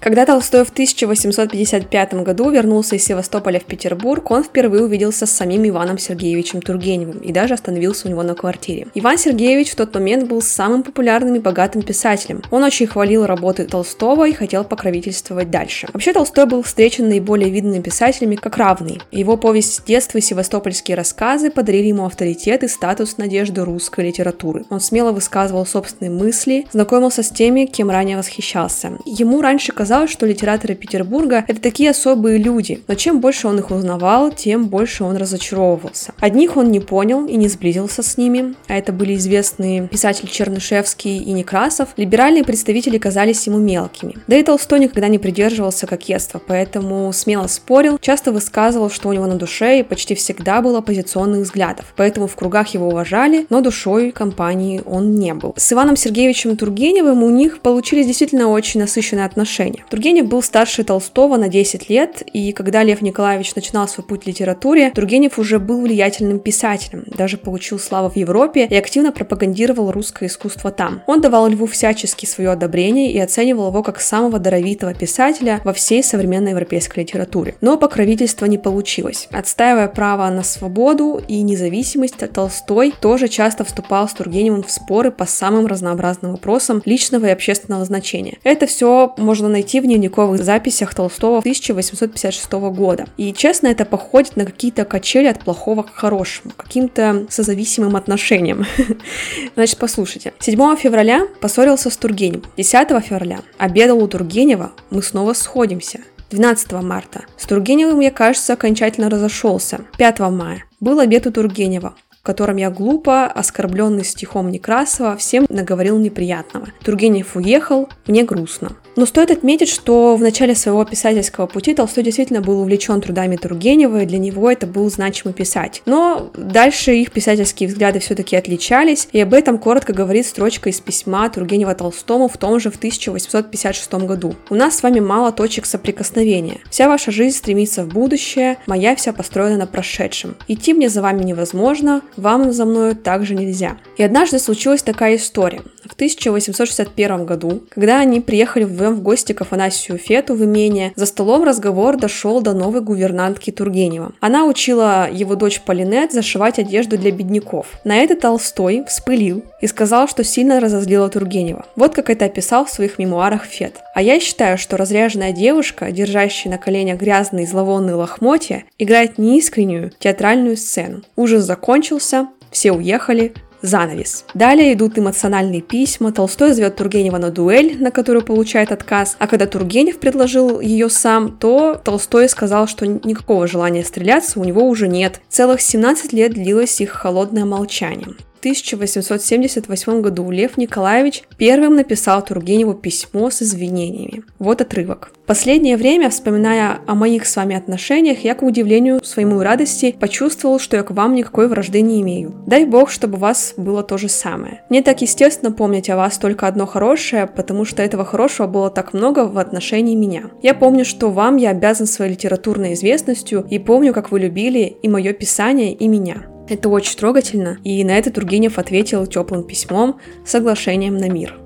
Когда 0.00 0.24
Толстой 0.24 0.64
в 0.64 0.70
1855 0.70 2.14
году 2.22 2.48
вернулся 2.48 2.96
из 2.96 3.04
Севастополя 3.04 3.60
в 3.60 3.64
Петербург, 3.64 4.30
он 4.30 4.42
впервые 4.42 4.84
увиделся 4.84 5.26
с 5.26 5.30
самим 5.30 5.68
Иваном 5.68 5.98
Сергеевичем 5.98 6.62
Тургеневым 6.62 7.18
и 7.18 7.32
даже 7.32 7.52
остановился 7.52 8.08
у 8.08 8.10
него 8.10 8.22
на 8.22 8.34
квартире. 8.34 8.86
Иван 8.94 9.18
Сергеевич 9.18 9.72
в 9.72 9.76
тот 9.76 9.92
момент 9.92 10.26
был 10.26 10.40
самым 10.40 10.84
популярным 10.84 11.34
и 11.34 11.38
богатым 11.38 11.82
писателем. 11.82 12.42
Он 12.50 12.64
очень 12.64 12.86
хвалил 12.86 13.26
работы 13.26 13.66
Толстого 13.66 14.26
и 14.26 14.32
хотел 14.32 14.64
покровительствовать 14.64 15.50
дальше. 15.50 15.86
Вообще 15.92 16.14
Толстой 16.14 16.46
был 16.46 16.62
встречен 16.62 17.06
наиболее 17.10 17.50
видными 17.50 17.82
писателями 17.82 18.36
как 18.36 18.56
равный. 18.56 19.02
Его 19.12 19.36
повесть 19.36 19.84
детства 19.84 20.16
и 20.16 20.22
севастопольские 20.22 20.96
рассказы 20.96 21.50
подарили 21.50 21.88
ему 21.88 22.06
авторитет 22.06 22.64
и 22.64 22.68
статус 22.68 23.18
надежды 23.18 23.66
русской 23.66 24.06
литературы. 24.06 24.64
Он 24.70 24.80
смело 24.80 25.12
высказывал 25.12 25.66
собственные 25.66 26.10
мысли, 26.10 26.66
знакомился 26.72 27.22
с 27.22 27.28
теми, 27.28 27.66
кем 27.66 27.90
ранее 27.90 28.16
восхищался. 28.16 28.92
Ему 29.04 29.42
раньше 29.42 29.72
казалось, 29.72 29.89
казалось, 29.90 30.12
что 30.12 30.24
литераторы 30.24 30.76
Петербурга— 30.76 31.44
это 31.48 31.60
такие 31.60 31.90
особые 31.90 32.38
люди, 32.38 32.80
но 32.86 32.94
чем 32.94 33.18
больше 33.18 33.48
он 33.48 33.58
их 33.58 33.72
узнавал, 33.72 34.30
тем 34.30 34.68
больше 34.68 35.02
он 35.02 35.16
разочаровывался. 35.16 36.14
Одних 36.20 36.56
он 36.56 36.70
не 36.70 36.78
понял 36.78 37.26
и 37.26 37.34
не 37.34 37.48
сблизился 37.48 38.04
с 38.04 38.16
ними, 38.16 38.54
а 38.68 38.76
это 38.76 38.92
были 38.92 39.16
известные 39.16 39.88
писатель 39.88 40.28
Чернышевский 40.28 41.16
и 41.16 41.32
Некрасов, 41.32 41.88
либеральные 41.96 42.44
представители 42.44 42.98
казались 42.98 43.44
ему 43.48 43.58
мелкими. 43.58 44.14
Да 44.28 44.36
и 44.36 44.44
Толстой 44.44 44.78
никогда 44.78 45.08
не 45.08 45.18
придерживался 45.18 45.88
кокетства, 45.88 46.40
поэтому 46.46 47.12
смело 47.12 47.48
спорил, 47.48 47.98
часто 48.00 48.30
высказывал, 48.30 48.90
что 48.90 49.08
у 49.08 49.12
него 49.12 49.26
на 49.26 49.34
душе 49.34 49.80
и 49.80 49.82
почти 49.82 50.14
всегда 50.14 50.62
был 50.62 50.76
оппозиционных 50.76 51.40
взглядов, 51.40 51.94
поэтому 51.96 52.28
в 52.28 52.36
кругах 52.36 52.68
его 52.68 52.86
уважали, 52.86 53.46
но 53.50 53.60
душой 53.60 54.12
компании 54.12 54.82
он 54.86 55.16
не 55.16 55.34
был. 55.34 55.52
С 55.56 55.72
Иваном 55.72 55.96
Сергеевичем 55.96 56.56
Тургеневым 56.56 57.24
у 57.24 57.30
них 57.30 57.58
получились 57.58 58.06
действительно 58.06 58.50
очень 58.50 58.78
насыщенные 58.78 59.26
отношения. 59.26 59.79
Тургенев 59.88 60.26
был 60.26 60.42
старше 60.42 60.84
Толстого 60.84 61.36
на 61.36 61.48
10 61.48 61.88
лет, 61.88 62.22
и 62.32 62.52
когда 62.52 62.82
Лев 62.82 63.02
Николаевич 63.02 63.54
начинал 63.54 63.88
свой 63.88 64.06
путь 64.06 64.24
в 64.24 64.26
литературе, 64.26 64.90
Тургенев 64.90 65.38
уже 65.38 65.58
был 65.58 65.82
влиятельным 65.82 66.40
писателем, 66.40 67.04
даже 67.06 67.36
получил 67.36 67.78
славу 67.78 68.10
в 68.10 68.16
Европе 68.16 68.66
и 68.66 68.74
активно 68.74 69.12
пропагандировал 69.12 69.92
русское 69.92 70.26
искусство 70.26 70.70
там. 70.70 71.02
Он 71.06 71.20
давал 71.20 71.48
Льву 71.48 71.66
всячески 71.66 72.26
свое 72.26 72.50
одобрение 72.50 73.12
и 73.12 73.18
оценивал 73.18 73.68
его 73.68 73.82
как 73.82 74.00
самого 74.00 74.38
даровитого 74.38 74.94
писателя 74.94 75.60
во 75.64 75.72
всей 75.72 76.02
современной 76.02 76.50
европейской 76.50 77.00
литературе. 77.00 77.54
Но 77.60 77.76
покровительства 77.76 78.46
не 78.46 78.58
получилось. 78.58 79.28
Отстаивая 79.30 79.88
право 79.88 80.28
на 80.30 80.42
свободу 80.42 81.22
и 81.26 81.42
независимость, 81.42 82.18
Толстой 82.32 82.92
тоже 83.00 83.28
часто 83.28 83.64
вступал 83.64 84.08
с 84.08 84.12
Тургеневым 84.12 84.62
в 84.62 84.70
споры 84.70 85.10
по 85.10 85.26
самым 85.26 85.66
разнообразным 85.66 86.32
вопросам 86.32 86.82
личного 86.84 87.26
и 87.26 87.30
общественного 87.30 87.84
значения. 87.84 88.38
Это 88.42 88.66
все 88.66 89.14
можно 89.16 89.48
найти 89.48 89.69
найти 89.70 89.80
в 89.80 89.84
дневниковых 89.84 90.42
записях 90.42 90.94
Толстого 90.94 91.38
1856 91.38 92.52
года. 92.52 93.06
И 93.16 93.32
честно, 93.32 93.68
это 93.68 93.84
походит 93.84 94.36
на 94.36 94.44
какие-то 94.44 94.84
качели 94.84 95.26
от 95.26 95.44
плохого 95.44 95.82
к 95.82 95.94
хорошему, 95.94 96.52
каким-то 96.56 97.26
созависимым 97.28 97.94
отношениям. 97.94 98.66
Значит, 99.54 99.78
послушайте. 99.78 100.32
7 100.40 100.76
февраля 100.76 101.26
поссорился 101.40 101.88
с 101.90 101.96
Тургеневым. 101.96 102.42
10 102.56 103.04
февраля 103.04 103.40
обедал 103.58 104.02
у 104.02 104.08
Тургенева, 104.08 104.72
мы 104.90 105.02
снова 105.02 105.34
сходимся. 105.34 106.00
12 106.30 106.72
марта. 106.72 107.24
С 107.36 107.46
Тургеневым, 107.46 107.96
мне 107.96 108.10
кажется, 108.10 108.54
окончательно 108.54 109.08
разошелся. 109.08 109.80
5 109.98 110.18
мая. 110.30 110.64
Был 110.80 110.98
обед 110.98 111.26
у 111.26 111.30
Тургенева. 111.32 111.94
в 112.20 112.22
котором 112.22 112.56
я 112.56 112.70
глупо, 112.70 113.24
оскорбленный 113.24 114.04
стихом 114.04 114.50
Некрасова, 114.50 115.16
всем 115.16 115.46
наговорил 115.48 115.98
неприятного. 115.98 116.66
Тургенев 116.84 117.34
уехал, 117.34 117.88
мне 118.06 118.24
грустно. 118.24 118.76
Но 119.00 119.06
стоит 119.06 119.30
отметить, 119.30 119.70
что 119.70 120.14
в 120.14 120.20
начале 120.20 120.54
своего 120.54 120.84
писательского 120.84 121.46
пути 121.46 121.72
Толстой 121.72 122.04
действительно 122.04 122.42
был 122.42 122.60
увлечен 122.60 123.00
трудами 123.00 123.36
Тургенева, 123.36 124.02
и 124.02 124.04
для 124.04 124.18
него 124.18 124.50
это 124.50 124.66
был 124.66 124.90
значимый 124.90 125.32
писать. 125.32 125.80
Но 125.86 126.30
дальше 126.36 126.92
их 126.92 127.10
писательские 127.10 127.70
взгляды 127.70 127.98
все-таки 128.00 128.36
отличались, 128.36 129.08
и 129.12 129.20
об 129.20 129.32
этом 129.32 129.56
коротко 129.56 129.94
говорит 129.94 130.26
строчка 130.26 130.68
из 130.68 130.80
письма 130.80 131.30
Тургенева 131.30 131.74
Толстому 131.74 132.28
в 132.28 132.36
том 132.36 132.60
же 132.60 132.70
в 132.70 132.76
1856 132.76 133.90
году. 134.04 134.34
У 134.50 134.54
нас 134.54 134.76
с 134.76 134.82
вами 134.82 135.00
мало 135.00 135.32
точек 135.32 135.64
соприкосновения. 135.64 136.58
Вся 136.68 136.86
ваша 136.86 137.10
жизнь 137.10 137.38
стремится 137.38 137.84
в 137.84 137.88
будущее, 137.88 138.58
моя 138.66 138.94
вся 138.96 139.14
построена 139.14 139.56
на 139.56 139.66
прошедшем. 139.66 140.36
Идти 140.46 140.74
мне 140.74 140.90
за 140.90 141.00
вами 141.00 141.22
невозможно, 141.22 142.02
вам 142.18 142.52
за 142.52 142.66
мною 142.66 142.94
также 142.94 143.34
нельзя. 143.34 143.78
И 143.96 144.02
однажды 144.02 144.38
случилась 144.38 144.82
такая 144.82 145.16
история. 145.16 145.62
В 145.88 145.94
1861 145.94 147.24
году, 147.24 147.62
когда 147.70 148.00
они 148.00 148.20
приехали 148.20 148.64
вдвоем 148.64 148.89
в 148.94 149.02
гости 149.02 149.32
к 149.32 149.40
Афанасию 149.40 149.98
Фету 149.98 150.34
в 150.34 150.44
имение, 150.44 150.92
за 150.96 151.06
столом 151.06 151.44
разговор 151.44 151.96
дошел 151.96 152.40
до 152.40 152.52
новой 152.52 152.80
гувернантки 152.80 153.50
Тургенева. 153.50 154.12
Она 154.20 154.44
учила 154.46 155.08
его 155.10 155.34
дочь 155.34 155.60
Полинет 155.60 156.12
зашивать 156.12 156.58
одежду 156.58 156.98
для 156.98 157.10
бедняков. 157.10 157.66
На 157.84 157.98
это 157.98 158.14
Толстой 158.16 158.84
вспылил 158.86 159.44
и 159.60 159.66
сказал, 159.66 160.08
что 160.08 160.24
сильно 160.24 160.60
разозлила 160.60 161.08
Тургенева. 161.08 161.66
Вот 161.76 161.94
как 161.94 162.10
это 162.10 162.24
описал 162.24 162.64
в 162.64 162.70
своих 162.70 162.98
мемуарах 162.98 163.44
Фет. 163.44 163.76
А 163.94 164.02
я 164.02 164.20
считаю, 164.20 164.58
что 164.58 164.76
разряженная 164.76 165.32
девушка, 165.32 165.90
держащая 165.90 166.52
на 166.52 166.58
коленях 166.58 166.98
грязные 166.98 167.46
зловонные 167.46 167.94
лохмотья, 167.94 168.64
играет 168.78 169.18
неискреннюю 169.18 169.92
театральную 169.98 170.56
сцену. 170.56 171.02
Ужас 171.16 171.44
закончился, 171.44 172.28
все 172.50 172.72
уехали, 172.72 173.32
занавес. 173.62 174.24
Далее 174.34 174.72
идут 174.74 174.98
эмоциональные 174.98 175.60
письма. 175.60 176.12
Толстой 176.12 176.52
зовет 176.52 176.76
Тургенева 176.76 177.18
на 177.18 177.30
дуэль, 177.30 177.80
на 177.82 177.90
которую 177.90 178.24
получает 178.24 178.72
отказ. 178.72 179.16
А 179.18 179.26
когда 179.26 179.46
Тургенев 179.46 179.98
предложил 179.98 180.60
ее 180.60 180.88
сам, 180.88 181.36
то 181.36 181.80
Толстой 181.82 182.28
сказал, 182.28 182.66
что 182.66 182.86
никакого 182.86 183.46
желания 183.46 183.84
стреляться 183.84 184.40
у 184.40 184.44
него 184.44 184.66
уже 184.66 184.88
нет. 184.88 185.20
Целых 185.28 185.60
17 185.60 186.12
лет 186.12 186.32
длилось 186.32 186.80
их 186.80 186.90
холодное 186.90 187.44
молчание. 187.44 188.08
1878 188.40 190.00
году 190.00 190.30
Лев 190.30 190.56
Николаевич 190.56 191.24
первым 191.36 191.76
написал 191.76 192.24
Тургеневу 192.24 192.72
письмо 192.72 193.30
с 193.30 193.42
извинениями. 193.42 194.24
Вот 194.38 194.62
отрывок. 194.62 195.12
Последнее 195.26 195.76
время, 195.76 196.08
вспоминая 196.10 196.80
о 196.86 196.94
моих 196.94 197.26
с 197.26 197.36
вами 197.36 197.54
отношениях, 197.54 198.24
я, 198.24 198.34
к 198.34 198.42
удивлению 198.42 199.04
своему 199.04 199.40
и 199.40 199.44
радости, 199.44 199.94
почувствовал, 199.98 200.58
что 200.58 200.76
я 200.76 200.82
к 200.82 200.90
вам 200.90 201.14
никакой 201.14 201.48
вражды 201.48 201.82
не 201.82 202.00
имею. 202.00 202.34
Дай 202.46 202.64
бог, 202.64 202.90
чтобы 202.90 203.16
у 203.16 203.20
вас 203.20 203.54
было 203.56 203.82
то 203.82 203.98
же 203.98 204.08
самое. 204.08 204.62
Мне 204.70 204.82
так 204.82 205.02
естественно 205.02 205.52
помнить 205.52 205.90
о 205.90 205.96
вас 205.96 206.16
только 206.18 206.48
одно 206.48 206.66
хорошее, 206.66 207.26
потому 207.26 207.64
что 207.64 207.82
этого 207.82 208.04
хорошего 208.04 208.46
было 208.46 208.70
так 208.70 208.94
много 208.94 209.28
в 209.28 209.38
отношении 209.38 209.94
меня. 209.94 210.30
Я 210.42 210.54
помню, 210.54 210.84
что 210.84 211.10
вам 211.10 211.36
я 211.36 211.50
обязан 211.50 211.86
своей 211.86 212.12
литературной 212.12 212.72
известностью, 212.72 213.46
и 213.48 213.58
помню, 213.58 213.92
как 213.92 214.10
вы 214.10 214.18
любили 214.18 214.78
и 214.82 214.88
мое 214.88 215.12
писание, 215.12 215.74
и 215.74 215.86
меня. 215.86 216.24
Это 216.50 216.68
очень 216.68 216.98
трогательно, 216.98 217.58
и 217.62 217.84
на 217.84 217.96
это 217.96 218.10
Тургенев 218.10 218.58
ответил 218.58 219.06
теплым 219.06 219.44
письмом, 219.44 220.00
соглашением 220.26 220.96
на 220.96 221.08
мир. 221.08 221.38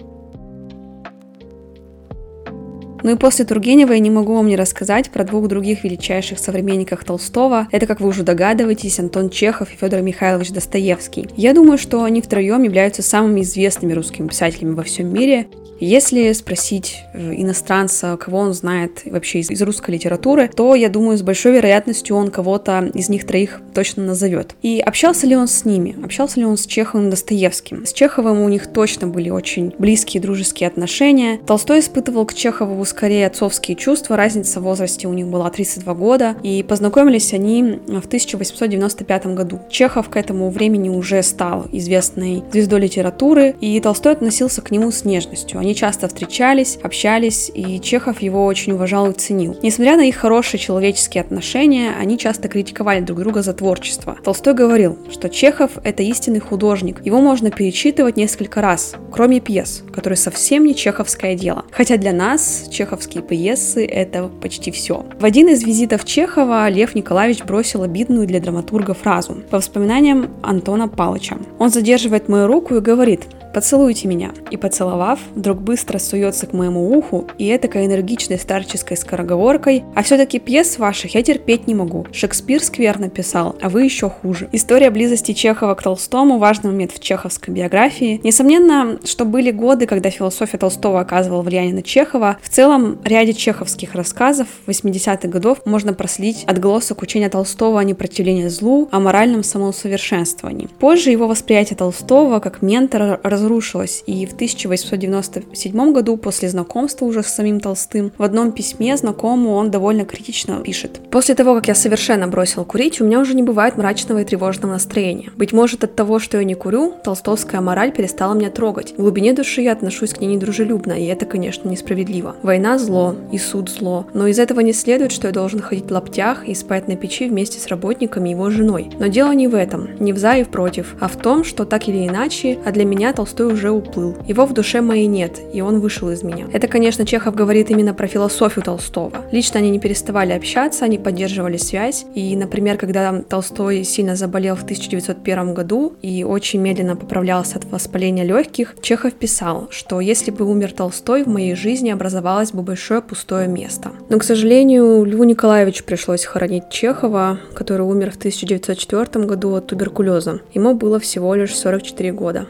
Ну 3.04 3.11
и 3.11 3.16
после 3.16 3.44
Тургенева 3.44 3.92
я 3.92 3.99
не 3.99 4.08
могу 4.08 4.34
вам 4.34 4.49
не 4.49 4.56
рассказать 4.56 5.11
про 5.11 5.25
двух 5.25 5.46
других 5.46 5.84
величайших 5.84 6.38
современников 6.38 7.04
Толстого. 7.04 7.68
Это, 7.70 7.87
как 7.87 8.00
вы 8.00 8.08
уже 8.08 8.23
догадываетесь, 8.23 8.99
Антон 8.99 9.28
Чехов 9.28 9.70
и 9.70 9.76
Федор 9.76 10.00
Михайлович 10.00 10.52
Достоевский. 10.52 11.28
Я 11.37 11.52
думаю, 11.52 11.76
что 11.76 12.02
они 12.02 12.23
втроем 12.23 12.62
являются 12.62 13.02
самыми 13.02 13.42
известными 13.42 13.92
русскими 13.92 14.28
писателями 14.28 14.73
во 14.73 14.84
всем 14.84 15.12
мире. 15.12 15.49
Если 15.80 16.32
спросить 16.32 17.02
э, 17.12 17.34
иностранца, 17.34 18.16
кого 18.16 18.38
он 18.38 18.54
знает 18.54 19.02
вообще 19.04 19.40
из, 19.40 19.50
из 19.50 19.61
русской 19.62 19.90
литературы, 19.92 20.49
то, 20.49 20.75
я 20.75 20.88
думаю, 20.88 21.18
с 21.18 21.23
большой 21.23 21.54
вероятностью 21.54 22.16
он 22.16 22.30
кого-то 22.30 22.90
из 22.94 23.08
них 23.08 23.26
троих 23.26 23.61
точно 23.75 24.04
назовет. 24.04 24.54
И 24.62 24.80
общался 24.80 25.26
ли 25.26 25.37
он 25.37 25.49
с 25.49 25.64
ними? 25.64 25.96
Общался 26.02 26.40
ли 26.40 26.46
он 26.46 26.56
с 26.56 26.66
Чеховым 26.66 27.11
Достоевским? 27.11 27.87
С 27.87 27.92
Чеховым 27.92 28.40
у 28.40 28.49
них 28.49 28.73
точно 28.73 29.08
были 29.08 29.30
очень 29.30 29.75
близкие 29.78 30.23
дружеские 30.23 30.68
отношения. 30.68 31.38
Толстой 31.44 31.80
испытывал 31.80 32.25
к 32.25 32.34
Чехову 32.34 32.76
скорее 32.94 33.26
отцовские 33.26 33.76
чувства, 33.76 34.16
разница 34.16 34.60
в 34.60 34.62
возрасте 34.62 35.08
у 35.08 35.12
них 35.12 35.26
была 35.26 35.50
32 35.50 35.94
года, 35.94 36.36
и 36.44 36.62
познакомились 36.62 37.32
они 37.32 37.80
в 37.88 38.06
1895 38.06 39.26
году. 39.26 39.60
Чехов 39.68 40.08
к 40.08 40.16
этому 40.16 40.48
времени 40.50 40.88
уже 40.88 41.22
стал 41.24 41.66
известной 41.72 42.44
звездой 42.52 42.80
литературы, 42.80 43.56
и 43.60 43.80
Толстой 43.80 44.12
относился 44.12 44.62
к 44.62 44.70
нему 44.70 44.92
с 44.92 45.04
нежностью. 45.04 45.58
Они 45.58 45.74
часто 45.74 46.06
встречались, 46.06 46.78
общались, 46.82 47.50
и 47.52 47.80
Чехов 47.80 48.22
его 48.22 48.46
очень 48.46 48.72
уважал 48.72 49.10
и 49.10 49.14
ценил. 49.14 49.56
Несмотря 49.60 49.96
на 49.96 50.02
их 50.02 50.14
хорошие 50.14 50.60
человеческие 50.60 51.22
отношения, 51.22 51.94
они 51.98 52.16
часто 52.16 52.46
критиковали 52.46 53.00
друг 53.00 53.18
друга 53.18 53.42
за 53.42 53.54
творчество. 53.54 54.16
Толстой 54.22 54.54
говорил, 54.54 54.96
что 55.10 55.28
Чехов– 55.28 55.72
это 55.82 56.04
истинный 56.04 56.40
художник. 56.40 57.04
Его 57.04 57.20
можно 57.20 57.50
перечитывать 57.50 58.16
несколько 58.16 58.60
раз, 58.60 58.94
кроме 59.12 59.40
пьес, 59.40 59.82
которые 59.92 60.16
совсем 60.16 60.64
не 60.64 60.76
чеховское 60.76 61.34
дело. 61.34 61.64
Хотя 61.72 61.96
для 61.96 62.12
нас 62.12 62.66
чеховские 62.84 63.22
пьесы– 63.22 63.86
это 63.86 64.28
почти 64.42 64.70
все. 64.70 65.06
В 65.18 65.24
один 65.24 65.48
из 65.48 65.64
визитов 65.64 66.04
Чехова 66.04 66.68
Лев 66.68 66.94
Николаевич 66.94 67.42
бросил 67.42 67.82
обидную 67.82 68.26
для 68.26 68.40
драматурга 68.40 68.92
фразу 68.92 69.36
по 69.50 69.56
воспоминаниям 69.56 70.28
Антона 70.42 70.86
Палыча. 70.86 71.38
Он 71.58 71.70
задерживает 71.70 72.28
мою 72.28 72.46
руку 72.46 72.74
и 72.74 72.80
говорит– 72.80 73.22
«Поцелуйте 73.54 74.08
меня». 74.08 74.32
И 74.50 74.56
поцеловав, 74.56 75.20
вдруг 75.37 75.61
быстро 75.62 75.99
суется 75.99 76.49
к 76.49 76.52
моему 76.52 76.99
уху 76.99 77.28
и 77.38 77.54
этакой 77.54 77.87
энергичной 77.87 78.37
старческой 78.37 78.96
скороговоркой 78.96 79.84
«А 79.94 80.02
все-таки 80.02 80.40
пьес 80.40 80.76
ваших 80.78 81.14
я 81.14 81.23
терпеть 81.23 81.68
не 81.68 81.75
могу. 81.75 82.04
Шекспир 82.11 82.61
скверно 82.61 83.08
писал, 83.11 83.54
а 83.62 83.68
вы 83.68 83.84
еще 83.84 84.11
хуже». 84.11 84.49
История 84.50 84.90
близости 84.90 85.32
Чехова 85.32 85.76
к 85.76 85.82
Толстому– 85.82 86.38
важный 86.40 86.73
момент 86.73 86.90
в 86.90 86.99
чеховской 86.99 87.54
биографии. 87.54 88.20
Несомненно, 88.25 88.99
что 89.04 89.25
были 89.25 89.52
годы, 89.52 89.87
когда 89.87 90.11
философия 90.11 90.58
Толстого 90.58 90.99
оказывала 90.99 91.42
влияние 91.42 91.75
на 91.75 91.82
Чехова. 91.82 92.38
В 92.42 92.49
целом, 92.49 92.99
ряде 93.04 93.34
чеховских 93.34 93.94
рассказов 93.94 94.49
80-х 94.66 95.28
годов 95.28 95.58
можно 95.64 95.94
проследить 95.94 96.42
отголосок 96.46 97.02
учения 97.02 97.28
Толстого 97.28 97.78
о 97.78 97.84
непротивлении 97.84 98.49
злу, 98.49 98.88
о 98.90 98.99
моральном 98.99 99.44
самоусовершенствовании. 99.44 100.68
Позже 100.80 101.11
его 101.11 101.28
восприятие 101.28 101.76
Толстого 101.76 102.40
как 102.40 102.61
ментора 102.61 103.20
раз 103.23 103.43
разрушилась, 103.44 104.02
и 104.06 104.26
в 104.26 104.32
1897 104.32 105.92
году, 105.92 106.16
после 106.16 106.48
знакомства 106.48 107.04
уже 107.04 107.22
с 107.22 107.26
самим 107.26 107.60
Толстым, 107.60 108.12
в 108.16 108.22
одном 108.22 108.52
письме 108.52 108.96
знакомому 108.96 109.52
он 109.52 109.70
довольно 109.70 110.04
критично 110.04 110.60
пишет. 110.60 111.00
«После 111.10 111.34
того, 111.34 111.54
как 111.54 111.68
я 111.68 111.74
совершенно 111.74 112.26
бросил 112.26 112.64
курить, 112.64 113.00
у 113.00 113.04
меня 113.04 113.20
уже 113.20 113.34
не 113.34 113.42
бывает 113.42 113.76
мрачного 113.76 114.20
и 114.20 114.24
тревожного 114.24 114.72
настроения. 114.72 115.30
Быть 115.36 115.52
может, 115.52 115.84
от 115.84 115.94
того, 115.94 116.18
что 116.18 116.38
я 116.38 116.44
не 116.44 116.54
курю, 116.54 116.94
толстовская 117.04 117.60
мораль 117.60 117.92
перестала 117.92 118.34
меня 118.34 118.50
трогать. 118.50 118.94
В 118.96 119.02
глубине 119.02 119.32
души 119.32 119.62
я 119.62 119.72
отношусь 119.72 120.14
к 120.14 120.20
ней 120.20 120.34
недружелюбно, 120.34 120.92
и 120.92 121.06
это, 121.06 121.26
конечно, 121.26 121.68
несправедливо. 121.68 122.36
Война– 122.42 122.78
зло, 122.78 123.14
и 123.32 123.38
суд– 123.38 123.68
зло. 123.78 124.06
Но 124.14 124.26
из 124.26 124.38
этого 124.38 124.60
не 124.60 124.72
следует, 124.72 125.12
что 125.12 125.28
я 125.28 125.32
должен 125.32 125.60
ходить 125.60 125.86
в 125.86 125.92
лаптях 125.92 126.48
и 126.48 126.54
спать 126.54 126.88
на 126.88 126.96
печи 126.96 127.28
вместе 127.28 127.60
с 127.60 127.68
работниками 127.68 128.28
и 128.28 128.32
его 128.32 128.50
женой. 128.50 128.90
Но 128.98 129.06
дело 129.06 129.32
не 129.32 129.48
в 129.48 129.54
этом, 129.54 129.88
не 130.00 130.12
в 130.12 130.18
за 130.18 130.34
и 130.34 130.44
в 130.44 130.48
против, 130.48 130.96
а 131.00 131.08
в 131.08 131.16
том, 131.16 131.44
что 131.44 131.64
так 131.64 131.88
или 131.88 132.06
иначе, 132.06 132.58
а 132.64 132.72
для 132.72 132.84
меня 132.84 133.12
Толстой 133.12 133.33
Толстой 133.34 133.52
уже 133.52 133.70
уплыл. 133.70 134.16
Его 134.28 134.46
в 134.46 134.52
душе 134.52 134.80
моей 134.80 135.06
нет, 135.06 135.40
и 135.52 135.60
он 135.60 135.80
вышел 135.80 136.08
из 136.10 136.22
меня. 136.22 136.46
Это, 136.52 136.68
конечно, 136.68 137.04
Чехов 137.04 137.34
говорит 137.34 137.68
именно 137.68 137.92
про 137.92 138.06
философию 138.06 138.64
Толстого. 138.64 139.12
Лично 139.32 139.58
они 139.58 139.70
не 139.70 139.80
переставали 139.80 140.32
общаться, 140.32 140.84
они 140.84 140.98
поддерживали 140.98 141.56
связь. 141.56 142.06
И, 142.14 142.36
например, 142.36 142.76
когда 142.76 143.22
Толстой 143.22 143.82
сильно 143.82 144.14
заболел 144.14 144.54
в 144.54 144.62
1901 144.62 145.52
году 145.52 145.94
и 146.00 146.22
очень 146.22 146.60
медленно 146.60 146.94
поправлялся 146.94 147.58
от 147.58 147.64
воспаления 147.64 148.22
легких, 148.22 148.76
Чехов 148.80 149.14
писал, 149.14 149.66
что 149.70 149.98
если 150.00 150.30
бы 150.30 150.48
умер 150.48 150.72
Толстой, 150.72 151.24
в 151.24 151.28
моей 151.28 151.56
жизни 151.56 151.90
образовалось 151.90 152.52
бы 152.52 152.62
большое 152.62 153.02
пустое 153.02 153.48
место. 153.48 153.90
Но, 154.10 154.18
к 154.20 154.24
сожалению, 154.24 155.04
Льву 155.04 155.24
Николаевичу 155.24 155.82
пришлось 155.82 156.24
хоронить 156.24 156.70
Чехова, 156.70 157.40
который 157.52 157.84
умер 157.84 158.12
в 158.12 158.16
1904 158.16 159.24
году 159.26 159.54
от 159.54 159.66
туберкулеза. 159.66 160.40
Ему 160.52 160.74
было 160.74 161.00
всего 161.00 161.34
лишь 161.34 161.56
44 161.56 162.12
года. 162.12 162.46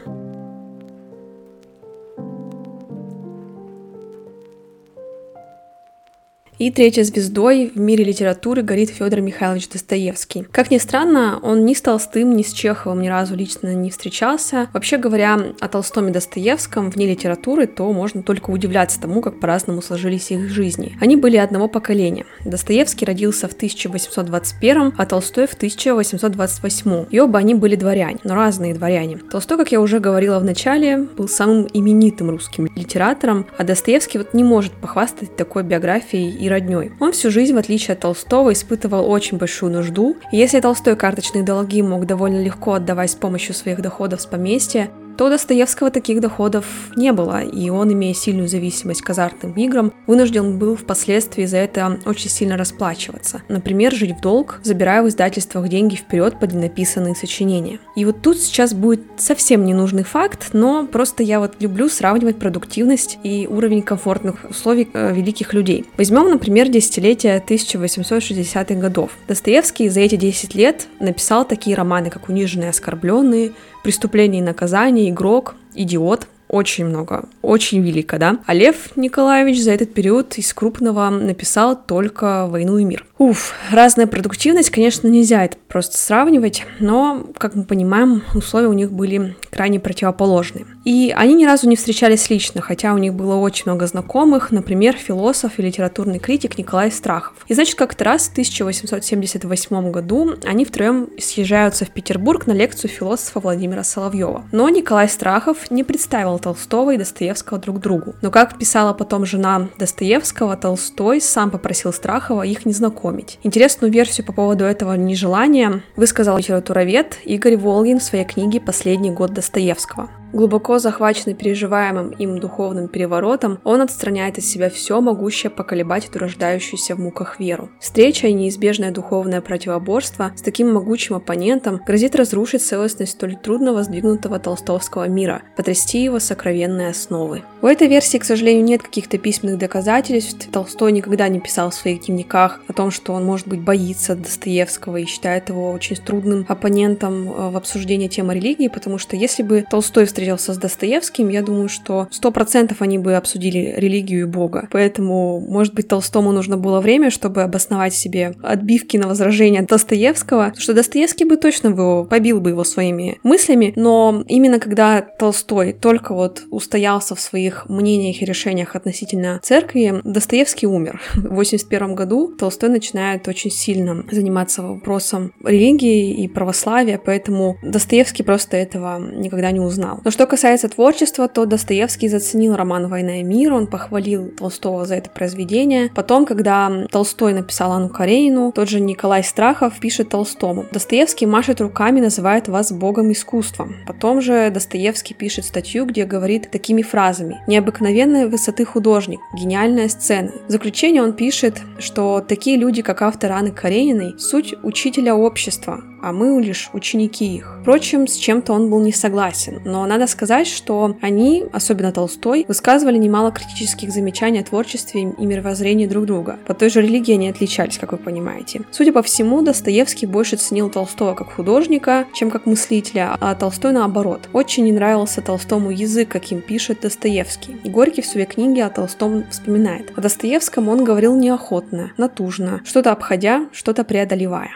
И 6.57 6.71
третьей 6.71 7.03
звездой 7.03 7.69
в 7.75 7.77
мире 7.77 8.05
литературы 8.05 8.61
горит 8.61 8.89
Федор 8.89 9.19
Михайлович 9.19 9.67
Достоевский. 9.67 10.47
Как 10.53 10.71
ни 10.71 10.77
странно, 10.77 11.37
он 11.43 11.65
ни 11.65 11.73
с 11.73 11.81
Толстым, 11.81 12.33
ни 12.33 12.43
с 12.43 12.53
Чеховым 12.53 13.01
ни 13.01 13.09
разу 13.09 13.35
лично 13.35 13.75
не 13.75 13.89
встречался. 13.89 14.69
Вообще 14.71 14.95
говоря, 14.95 15.37
о 15.59 15.67
Толстом 15.67 16.07
и 16.07 16.11
Достоевском 16.11 16.91
вне 16.91 17.07
литературы, 17.07 17.67
то 17.67 17.91
можно 17.91 18.23
только 18.23 18.51
удивляться 18.51 19.01
тому, 19.01 19.19
как 19.19 19.41
по-разному 19.41 19.81
сложились 19.81 20.31
их 20.31 20.49
жизни. 20.49 20.97
Они 21.01 21.17
были 21.17 21.35
одного 21.35 21.67
поколения. 21.67 22.25
Достоевский 22.45 23.05
родился 23.05 23.49
в 23.49 23.53
1821, 23.53 24.93
а 24.97 25.05
Толстой 25.05 25.47
в 25.47 25.55
1828. 25.55 27.07
И 27.11 27.19
оба 27.19 27.39
они 27.39 27.53
были 27.53 27.75
дворяне, 27.75 28.19
но 28.23 28.33
разные 28.33 28.73
дворяне. 28.73 29.17
Толстой, 29.29 29.57
как 29.57 29.73
я 29.73 29.81
уже 29.81 29.99
говорила 29.99 30.39
в 30.39 30.45
начале, 30.45 30.99
был 30.99 31.27
самым 31.27 31.67
именитым 31.73 32.29
русским 32.29 32.69
литератором, 32.77 33.45
а 33.57 33.65
Достоевский 33.65 34.19
вот 34.19 34.33
не 34.33 34.45
может 34.45 34.71
похвастать 34.71 35.35
такой 35.35 35.63
биографией 35.63 36.44
и 36.45 36.49
родней. 36.49 36.91
Он 36.99 37.11
всю 37.11 37.31
жизнь, 37.31 37.53
в 37.53 37.57
отличие 37.57 37.93
от 37.93 38.01
Толстого, 38.01 38.53
испытывал 38.53 39.09
очень 39.09 39.37
большую 39.37 39.71
нужду. 39.71 40.17
И 40.31 40.37
если 40.37 40.59
Толстой 40.59 40.95
карточные 40.95 41.43
долги 41.43 41.81
мог 41.81 42.05
довольно 42.05 42.41
легко 42.41 42.73
отдавать 42.73 43.11
с 43.11 43.15
помощью 43.15 43.53
своих 43.55 43.81
доходов 43.81 44.21
с 44.21 44.25
поместья, 44.25 44.89
то 45.17 45.27
у 45.27 45.29
Достоевского 45.29 45.91
таких 45.91 46.21
доходов 46.21 46.65
не 46.95 47.11
было, 47.11 47.41
и 47.41 47.69
он, 47.69 47.91
имея 47.93 48.13
сильную 48.13 48.47
зависимость 48.47 49.01
к 49.01 49.09
азартным 49.09 49.53
играм, 49.53 49.93
вынужден 50.07 50.57
был 50.57 50.75
впоследствии 50.75 51.45
за 51.45 51.57
это 51.57 51.99
очень 52.05 52.29
сильно 52.29 52.57
расплачиваться. 52.57 53.41
Например, 53.47 53.93
жить 53.93 54.17
в 54.17 54.21
долг, 54.21 54.59
забирая 54.63 55.03
в 55.03 55.07
издательствах 55.07 55.67
деньги 55.69 55.95
вперед 55.95 56.39
под 56.39 56.53
ненаписанные 56.53 57.15
сочинения. 57.15 57.79
И 57.95 58.05
вот 58.05 58.21
тут 58.21 58.39
сейчас 58.39 58.73
будет 58.73 59.01
совсем 59.17 59.65
ненужный 59.65 60.03
факт, 60.03 60.49
но 60.53 60.85
просто 60.85 61.23
я 61.23 61.39
вот 61.39 61.53
люблю 61.59 61.89
сравнивать 61.89 62.37
продуктивность 62.37 63.17
и 63.23 63.47
уровень 63.49 63.81
комфортных 63.81 64.45
условий 64.49 64.89
э, 64.93 65.13
великих 65.13 65.53
людей. 65.53 65.85
Возьмем, 65.97 66.29
например, 66.29 66.69
десятилетие 66.69 67.43
1860-х 67.47 68.75
годов. 68.75 69.11
Достоевский 69.27 69.89
за 69.89 70.01
эти 70.01 70.15
10 70.15 70.55
лет 70.55 70.87
написал 70.99 71.45
такие 71.45 71.75
романы, 71.75 72.09
как 72.09 72.29
«Униженные 72.29 72.69
оскорбленные», 72.69 73.51
«Преступление 73.85 74.41
и 74.41 74.43
наказание», 74.43 75.11
«Игрок», 75.11 75.53
«Идиот», 75.75 76.27
очень 76.47 76.85
много, 76.85 77.29
очень 77.43 77.81
велико, 77.81 78.17
да. 78.17 78.39
А 78.47 78.55
Лев 78.55 78.95
Николаевич 78.95 79.61
за 79.61 79.73
этот 79.73 79.93
период 79.93 80.39
из 80.39 80.51
крупного 80.55 81.07
написал 81.11 81.79
только 81.79 82.47
«Войну 82.47 82.79
и 82.79 82.83
мир». 82.83 83.05
Уф, 83.19 83.53
разная 83.71 84.07
продуктивность, 84.07 84.71
конечно, 84.71 85.07
нельзя 85.07 85.45
это 85.45 85.57
просто 85.67 85.97
сравнивать, 85.97 86.65
но, 86.79 87.27
как 87.37 87.53
мы 87.53 87.63
понимаем, 87.63 88.23
условия 88.33 88.69
у 88.69 88.73
них 88.73 88.91
были 88.91 89.35
крайне 89.51 89.79
противоположные. 89.79 90.65
И 90.85 91.11
они 91.15 91.33
ни 91.33 91.45
разу 91.45 91.67
не 91.67 91.75
встречались 91.75 92.29
лично, 92.29 92.61
хотя 92.61 92.93
у 92.93 92.97
них 92.99 93.13
было 93.15 93.35
очень 93.35 93.63
много 93.65 93.87
знакомых, 93.87 94.51
например, 94.51 94.95
философ 94.95 95.57
и 95.57 95.63
литературный 95.63 96.19
критик 96.19 96.59
Николай 96.59 96.91
Страхов. 96.91 97.33
И 97.47 97.55
значит, 97.55 97.75
как-то 97.75 98.03
раз 98.03 98.27
в 98.27 98.31
1878 98.33 99.91
году 99.91 100.35
они 100.45 100.63
втроем 100.63 101.09
съезжаются 101.19 101.85
в 101.85 101.89
Петербург 101.89 102.45
на 102.45 102.51
лекцию 102.51 102.91
философа 102.91 103.39
Владимира 103.39 103.83
Соловьева. 103.83 104.45
Но 104.51 104.69
Николай 104.69 105.09
Страхов 105.09 105.71
не 105.71 105.83
представил 105.83 106.37
Толстого 106.37 106.93
и 106.93 106.97
Достоевского 106.97 107.59
друг 107.59 107.79
другу. 107.79 108.13
Но, 108.21 108.29
как 108.29 108.59
писала 108.59 108.93
потом 108.93 109.25
жена 109.25 109.69
Достоевского, 109.79 110.55
Толстой 110.55 111.19
сам 111.19 111.49
попросил 111.49 111.93
Страхова 111.93 112.43
их 112.43 112.65
не 112.67 112.73
знакомить. 112.73 113.39
Интересную 113.41 113.91
версию 113.91 114.27
по 114.27 114.33
поводу 114.33 114.65
этого 114.65 114.93
нежелания 114.93 115.81
высказал 115.95 116.37
литературовед 116.37 117.17
Игорь 117.23 117.57
Волгин 117.57 117.99
в 117.99 118.03
своей 118.03 118.25
книге 118.25 118.61
«Последний 118.61 119.09
год 119.09 119.33
Достоевского». 119.33 120.11
Глубоко 120.35 120.79
захваченный 120.79 121.33
переживаемым 121.33 122.09
им 122.09 122.39
духовным 122.39 122.89
переворотом, 122.89 123.57
он 123.63 123.79
отстраняет 123.79 124.37
от 124.37 124.43
себя 124.43 124.69
все 124.69 124.99
могущее 124.99 125.49
поколебать 125.49 126.09
эту 126.09 126.19
рождающуюся 126.19 126.95
в 126.95 126.99
муках 126.99 127.39
веру. 127.39 127.69
Встреча 127.79 128.27
и 128.27 128.33
неизбежное 128.33 128.91
духовное 128.91 129.39
противоборство 129.39 130.33
с 130.35 130.41
таким 130.41 130.73
могучим 130.73 131.15
оппонентом 131.15 131.79
грозит 131.87 132.17
разрушить 132.17 132.63
целостность 132.63 133.13
столь 133.13 133.37
трудно 133.37 133.71
воздвигнутого 133.71 134.37
толстовского 134.39 135.07
мира, 135.07 135.41
потрясти 135.55 136.03
его 136.03 136.19
сокровенные 136.19 136.89
основы. 136.89 137.43
У 137.61 137.67
этой 137.67 137.87
версии, 137.87 138.17
к 138.17 138.25
сожалению, 138.25 138.65
нет 138.65 138.83
каких-то 138.83 139.17
письменных 139.17 139.57
доказательств. 139.57 140.49
Толстой 140.51 140.91
никогда 140.91 141.29
не 141.29 141.39
писал 141.39 141.69
в 141.69 141.75
своих 141.75 142.07
дневниках 142.07 142.59
о 142.67 142.73
том, 142.73 142.91
что 142.91 143.13
он, 143.13 143.23
может 143.23 143.47
быть, 143.47 143.61
боится 143.61 144.17
Достоевского 144.17 144.97
и 144.97 145.05
считает 145.05 145.47
его 145.47 145.71
очень 145.71 145.95
трудным 145.95 146.45
оппонентом 146.49 147.29
э, 147.29 147.49
в 147.51 147.55
обсуждении 147.55 148.09
темы 148.09 148.35
религии, 148.35 148.67
потому 148.67 148.97
что 148.97 149.15
если 149.15 149.41
бы 149.41 149.65
Толстой 149.71 150.03
встретил 150.03 150.24
встретился 150.25 150.53
с 150.53 150.57
Достоевским, 150.57 151.29
я 151.29 151.41
думаю, 151.41 151.69
что 151.69 152.07
сто 152.09 152.31
процентов 152.31 152.81
они 152.81 152.97
бы 152.97 153.15
обсудили 153.15 153.75
религию 153.77 154.21
и 154.21 154.23
Бога. 154.23 154.67
Поэтому, 154.71 155.39
может 155.39 155.75
быть, 155.75 155.87
Толстому 155.87 156.31
нужно 156.31 156.57
было 156.57 156.81
время, 156.81 157.11
чтобы 157.11 157.43
обосновать 157.43 157.93
себе 157.93 158.33
отбивки 158.41 158.97
на 158.97 159.07
возражения 159.07 159.61
Достоевского, 159.61 160.53
что 160.57 160.73
Достоевский 160.73 161.25
бы 161.25 161.37
точно 161.37 161.69
его, 161.69 162.05
побил 162.05 162.41
бы 162.41 162.49
его 162.49 162.63
своими 162.63 163.19
мыслями, 163.23 163.73
но 163.75 164.23
именно 164.27 164.59
когда 164.59 165.01
Толстой 165.01 165.73
только 165.73 166.13
вот 166.13 166.43
устоялся 166.49 167.13
в 167.13 167.19
своих 167.19 167.69
мнениях 167.69 168.21
и 168.21 168.25
решениях 168.25 168.75
относительно 168.75 169.39
церкви, 169.43 170.01
Достоевский 170.03 170.67
умер. 170.67 171.01
В 171.15 171.35
81 171.35 171.95
году 171.95 172.35
Толстой 172.35 172.69
начинает 172.69 173.27
очень 173.27 173.51
сильно 173.51 174.03
заниматься 174.11 174.63
вопросом 174.63 175.33
религии 175.43 176.23
и 176.23 176.27
православия, 176.27 176.99
поэтому 177.03 177.57
Достоевский 177.63 178.23
просто 178.23 178.57
этого 178.57 178.99
никогда 178.99 179.51
не 179.51 179.59
узнал. 179.59 179.99
Но 180.03 180.11
что 180.15 180.27
касается 180.27 180.69
творчества, 180.69 181.27
то 181.27 181.45
Достоевский 181.45 182.07
заценил 182.07 182.55
роман 182.55 182.87
«Война 182.87 183.19
и 183.19 183.23
мир», 183.23 183.51
он 183.51 183.67
похвалил 183.67 184.29
Толстого 184.29 184.85
за 184.85 184.95
это 184.95 185.09
произведение. 185.09 185.91
Потом, 185.93 186.25
когда 186.25 186.71
Толстой 186.89 187.33
написал 187.33 187.73
Анну 187.73 187.89
Каренину, 187.89 188.53
тот 188.53 188.69
же 188.69 188.79
Николай 188.79 189.25
Страхов 189.25 189.77
пишет 189.77 190.07
Толстому. 190.07 190.67
Достоевский 190.71 191.25
машет 191.25 191.59
руками, 191.59 191.99
называет 191.99 192.47
вас 192.47 192.71
богом 192.71 193.11
искусства. 193.11 193.67
Потом 193.85 194.21
же 194.21 194.49
Достоевский 194.51 195.13
пишет 195.13 195.43
статью, 195.43 195.85
где 195.85 196.05
говорит 196.05 196.49
такими 196.49 196.81
фразами. 196.81 197.41
«Необыкновенной 197.45 198.29
высоты 198.29 198.63
художник, 198.63 199.19
гениальная 199.33 199.89
сцена». 199.89 200.31
В 200.47 200.49
заключение 200.49 201.03
он 201.03 201.11
пишет, 201.11 201.61
что 201.77 202.23
такие 202.25 202.55
люди, 202.55 202.81
как 202.81 203.01
автор 203.01 203.33
Анны 203.33 203.51
Карениной, 203.51 204.17
суть 204.17 204.55
учителя 204.63 205.13
общества, 205.13 205.83
а 206.05 206.11
мы 206.11 206.39
лишь 206.39 206.69
ученики 206.71 207.25
их. 207.35 207.57
Впрочем, 207.61 208.07
с 208.07 208.15
чем-то 208.15 208.53
он 208.53 208.69
был 208.69 208.79
не 208.79 208.91
согласен, 208.91 209.59
но 209.65 209.83
надо 209.87 210.05
сказать, 210.05 210.45
что 210.45 210.95
они, 211.01 211.45
особенно 211.51 211.91
Толстой, 211.91 212.45
высказывали 212.47 212.97
немало 212.97 213.31
критических 213.31 213.91
замечаний 213.91 214.41
о 214.41 214.43
творчестве 214.43 215.01
и 215.01 215.25
мировоззрении 215.25 215.87
друг 215.87 216.05
друга. 216.05 216.37
По 216.45 216.53
той 216.53 216.69
же 216.69 216.83
религии 216.83 217.15
они 217.15 217.27
отличались, 217.27 217.79
как 217.79 217.91
вы 217.91 217.97
понимаете. 217.97 218.61
Судя 218.69 218.93
по 218.93 219.01
всему, 219.01 219.41
Достоевский 219.41 220.05
больше 220.05 220.35
ценил 220.35 220.69
Толстого 220.69 221.15
как 221.15 221.33
художника, 221.33 222.05
чем 222.13 222.29
как 222.29 222.45
мыслителя, 222.45 223.17
а 223.19 223.33
Толстой 223.33 223.71
наоборот. 223.71 224.29
Очень 224.31 224.65
не 224.65 224.73
нравился 224.73 225.23
Толстому 225.23 225.71
язык, 225.71 226.09
каким 226.09 226.39
пишет 226.41 226.81
Достоевский. 226.81 227.57
И 227.63 227.69
Горький 227.69 228.03
в 228.03 228.05
своей 228.05 228.27
книге 228.27 228.65
о 228.65 228.69
Толстом 228.69 229.23
вспоминает. 229.31 229.91
О 229.97 230.01
Достоевском 230.01 230.69
он 230.69 230.83
говорил 230.83 231.15
неохотно, 231.15 231.93
натужно, 231.97 232.61
что-то 232.63 232.91
обходя, 232.91 233.47
что-то 233.51 233.83
преодолевая. 233.83 234.51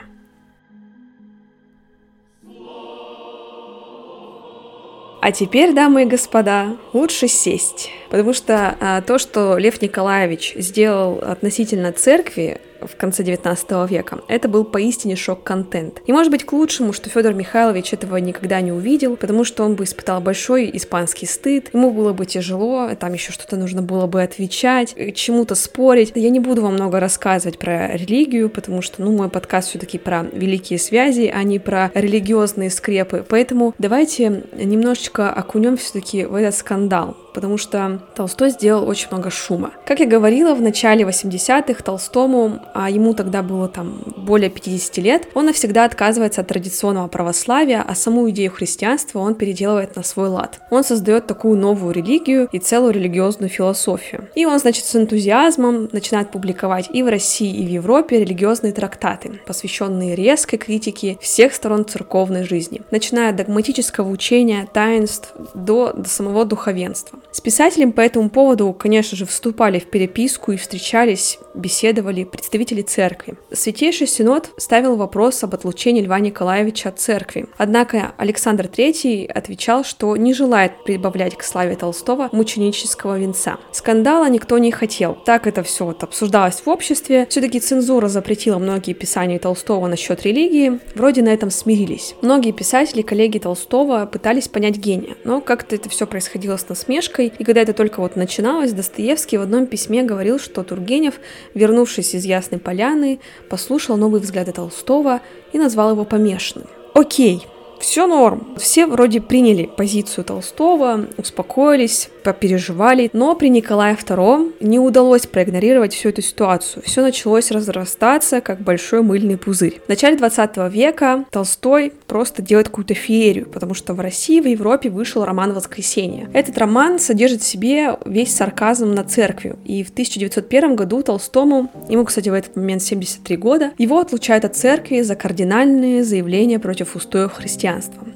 А 5.22 5.34
теперь, 5.34 5.74
дамы 5.74 6.04
и 6.04 6.06
господа, 6.06 6.78
лучше 6.94 7.28
сесть, 7.28 7.92
потому 8.10 8.34
что 8.34 8.78
а, 8.80 9.02
то, 9.02 9.18
что 9.18 9.58
Лев 9.58 9.82
Николаевич 9.82 10.54
сделал 10.56 11.20
относительно 11.20 11.92
церкви, 11.92 12.62
в 12.82 12.96
конце 12.96 13.24
19 13.24 13.90
века. 13.90 14.20
Это 14.28 14.48
был 14.48 14.64
поистине 14.64 15.16
шок-контент. 15.16 16.02
И 16.06 16.12
может 16.12 16.32
быть 16.32 16.46
к 16.46 16.54
лучшему, 16.54 16.94
что 16.94 17.10
Федор 17.10 17.34
Михайлович 17.34 17.94
этого 17.94 18.18
никогда 18.18 18.62
не 18.62 18.72
увидел, 18.72 19.16
потому 19.16 19.44
что 19.44 19.64
он 19.64 19.76
бы 19.76 19.84
испытал 19.84 20.22
большой 20.22 20.70
испанский 20.74 21.26
стыд, 21.26 21.70
ему 21.74 21.92
было 21.92 22.14
бы 22.14 22.26
тяжело, 22.26 22.90
там 22.96 23.14
еще 23.14 23.32
что-то 23.32 23.56
нужно 23.56 23.82
было 23.82 24.08
бы 24.08 24.22
отвечать, 24.22 24.96
чему-то 25.16 25.56
спорить. 25.56 26.12
Я 26.16 26.30
не 26.30 26.40
буду 26.40 26.62
вам 26.62 26.74
много 26.74 27.00
рассказывать 27.00 27.58
про 27.58 27.96
религию, 27.96 28.50
потому 28.50 28.82
что, 28.82 29.02
ну, 29.02 29.12
мой 29.12 29.30
подкаст 29.30 29.70
все-таки 29.70 29.98
про 29.98 30.24
великие 30.32 30.80
связи, 30.80 31.32
а 31.34 31.44
не 31.44 31.60
про 31.60 31.92
религиозные 31.94 32.70
скрепы. 32.70 33.26
Поэтому 33.28 33.74
давайте 33.78 34.44
немножечко 34.54 35.32
окунем 35.32 35.78
все-таки 35.78 36.26
в 36.26 36.36
этот 36.36 36.56
скандал 36.56 37.18
потому 37.40 37.58
что 37.58 38.02
Толстой 38.16 38.50
сделал 38.50 38.86
очень 38.86 39.08
много 39.12 39.30
шума. 39.30 39.72
Как 39.86 40.02
я 40.02 40.06
говорила, 40.06 40.54
в 40.54 40.62
начале 40.62 41.06
80-х 41.06 41.82
Толстому, 41.82 42.60
а 42.74 42.90
ему 42.90 43.14
тогда 43.14 43.42
было 43.42 43.70
там 43.70 44.02
более 44.18 44.50
50 44.50 44.98
лет, 44.98 45.28
он 45.36 45.46
навсегда 45.46 45.86
отказывается 45.86 46.42
от 46.42 46.48
традиционного 46.48 47.08
православия, 47.08 47.82
а 47.82 47.96
саму 47.96 48.30
идею 48.32 48.52
христианства 48.52 49.20
он 49.20 49.36
переделывает 49.36 49.96
на 49.96 50.04
свой 50.04 50.28
лад. 50.28 50.60
Он 50.70 50.84
создает 50.84 51.28
такую 51.28 51.58
новую 51.58 51.94
религию 51.94 52.50
и 52.52 52.60
целую 52.60 52.92
религиозную 52.92 53.50
философию. 53.50 54.28
И 54.36 54.46
он, 54.46 54.60
значит, 54.60 54.84
с 54.84 54.94
энтузиазмом 54.98 55.88
начинает 55.94 56.32
публиковать 56.32 56.90
и 56.92 57.04
в 57.04 57.08
России, 57.08 57.56
и 57.56 57.66
в 57.66 57.70
Европе 57.70 58.20
религиозные 58.20 58.74
трактаты, 58.74 59.40
посвященные 59.48 60.14
резкой 60.14 60.60
критике 60.60 61.18
всех 61.22 61.54
сторон 61.54 61.86
церковной 61.86 62.44
жизни, 62.44 62.82
начиная 62.92 63.30
от 63.30 63.38
догматического 63.38 64.10
учения, 64.10 64.68
таинств 64.74 65.34
до, 65.54 65.94
до 65.94 66.10
самого 66.10 66.44
духовенства. 66.44 67.20
С 67.32 67.42
писателем 67.42 67.92
по 67.92 68.02
этому 68.02 68.30
поводу, 68.30 68.74
конечно 68.74 69.16
же, 69.16 69.26
вступали 69.26 69.78
в 69.78 69.86
переписку 69.86 70.52
и 70.52 70.58
встречались, 70.58 71.38
беседовали 71.54 72.24
представители 72.24 72.82
церкви. 72.82 73.36
Святейший 73.52 74.08
Синод 74.08 74.50
ставил 74.58 74.96
вопрос 74.96 75.44
об 75.44 75.54
отлучении 75.54 76.02
Льва 76.02 76.20
Николаевича 76.20 76.90
от 76.90 77.00
церкви. 77.00 77.46
Однако 77.58 78.14
Александр 78.18 78.66
III 78.66 79.28
отвечал, 79.28 79.84
что 79.84 80.16
не 80.18 80.34
желает 80.34 80.84
прибавлять 80.84 81.38
к 81.38 81.44
славе 81.44 81.76
Толстого 81.76 82.30
мученического 82.32 83.20
венца. 83.20 83.58
Скандала 83.72 84.28
никто 84.28 84.58
не 84.58 84.72
хотел. 84.72 85.16
Так 85.26 85.46
это 85.46 85.62
все 85.62 85.86
вот 85.86 86.04
обсуждалось 86.04 86.62
в 86.66 86.68
обществе. 86.68 87.28
Все-таки 87.30 87.60
цензура 87.60 88.08
запретила 88.08 88.58
многие 88.58 88.94
писания 88.94 89.38
Толстого 89.38 89.86
насчет 89.88 90.24
религии. 90.24 90.80
Вроде 90.96 91.22
на 91.22 91.30
этом 91.30 91.52
смирились. 91.52 92.16
Многие 92.24 92.52
писатели, 92.54 93.04
коллеги 93.04 93.38
Толстого 93.38 94.08
пытались 94.08 94.48
понять 94.48 94.78
гения, 94.78 95.16
но 95.24 95.42
как-то 95.42 95.76
это 95.76 95.90
все 95.90 96.08
происходило 96.08 96.58
с 96.58 96.68
насмешкой. 96.68 97.09
И 97.18 97.44
когда 97.44 97.62
это 97.62 97.74
только 97.74 98.00
вот 98.00 98.16
начиналось, 98.16 98.74
Достоевский 98.74 99.38
в 99.38 99.42
одном 99.42 99.66
письме 99.66 100.04
говорил, 100.04 100.40
что 100.40 100.64
Тургенев, 100.64 101.16
вернувшись 101.54 102.14
из 102.14 102.26
Ясной 102.26 102.60
Поляны, 102.60 103.20
послушал 103.50 103.98
новые 103.98 104.22
взгляды 104.22 104.52
Толстого 104.52 105.22
и 105.54 105.58
назвал 105.58 105.92
его 105.92 106.06
помешанным. 106.06 106.68
Окей, 106.94 107.46
все 107.80 108.08
норм. 108.08 108.56
Все 108.58 108.86
вроде 108.86 109.22
приняли 109.22 109.66
позицию 109.66 110.26
Толстого, 110.26 111.08
успокоились, 111.18 112.10
попереживали, 112.24 113.10
но 113.14 113.36
при 113.36 113.50
Николае 113.50 113.96
II 113.96 114.56
не 114.60 114.80
удалось 114.80 115.26
проигнорировать 115.26 115.94
всю 115.94 116.10
эту 116.10 116.22
ситуацию. 116.22 116.84
Все 116.86 117.02
началось 117.02 117.52
разрастаться, 117.52 118.42
как 118.42 118.62
большой 118.62 119.02
мыльный 119.02 119.38
пузырь. 119.38 119.82
В 119.86 119.90
начале 119.90 120.18
20 120.18 120.58
века 120.72 121.26
Толстой 121.32 121.94
просто 122.08 122.42
делает 122.42 122.68
какую-то 122.70 122.94
феерию, 122.94 123.48
потому 123.48 123.74
что 123.74 123.94
в 123.94 124.00
России, 124.00 124.42
в 124.42 124.46
Европе 124.48 124.90
вышел 124.90 125.24
роман 125.24 125.54
«Воскресенье». 125.54 126.30
Этот 126.34 126.58
роман 126.58 127.00
содержит 127.00 127.42
в 127.42 127.48
себе 127.48 127.98
весь 128.06 128.36
сарказм 128.36 128.94
на 128.94 129.04
церкви, 129.04 129.56
и 129.66 129.84
в 129.84 129.90
1901 129.90 130.76
году 130.76 131.02
Толстому, 131.02 131.72
ему, 131.88 132.06
кстати, 132.06 132.30
в 132.30 132.34
этот 132.34 132.56
момент 132.56 132.84
73 132.84 133.38
года, 133.38 133.72
его 133.78 134.00
отлучают 134.00 134.46
от 134.46 134.56
церкви 134.56 135.02
за 135.02 135.16
кардинальные 135.16 136.04
заявления 136.04 136.60
против 136.60 136.96
устоев 136.96 137.34
христианства. 137.34 137.69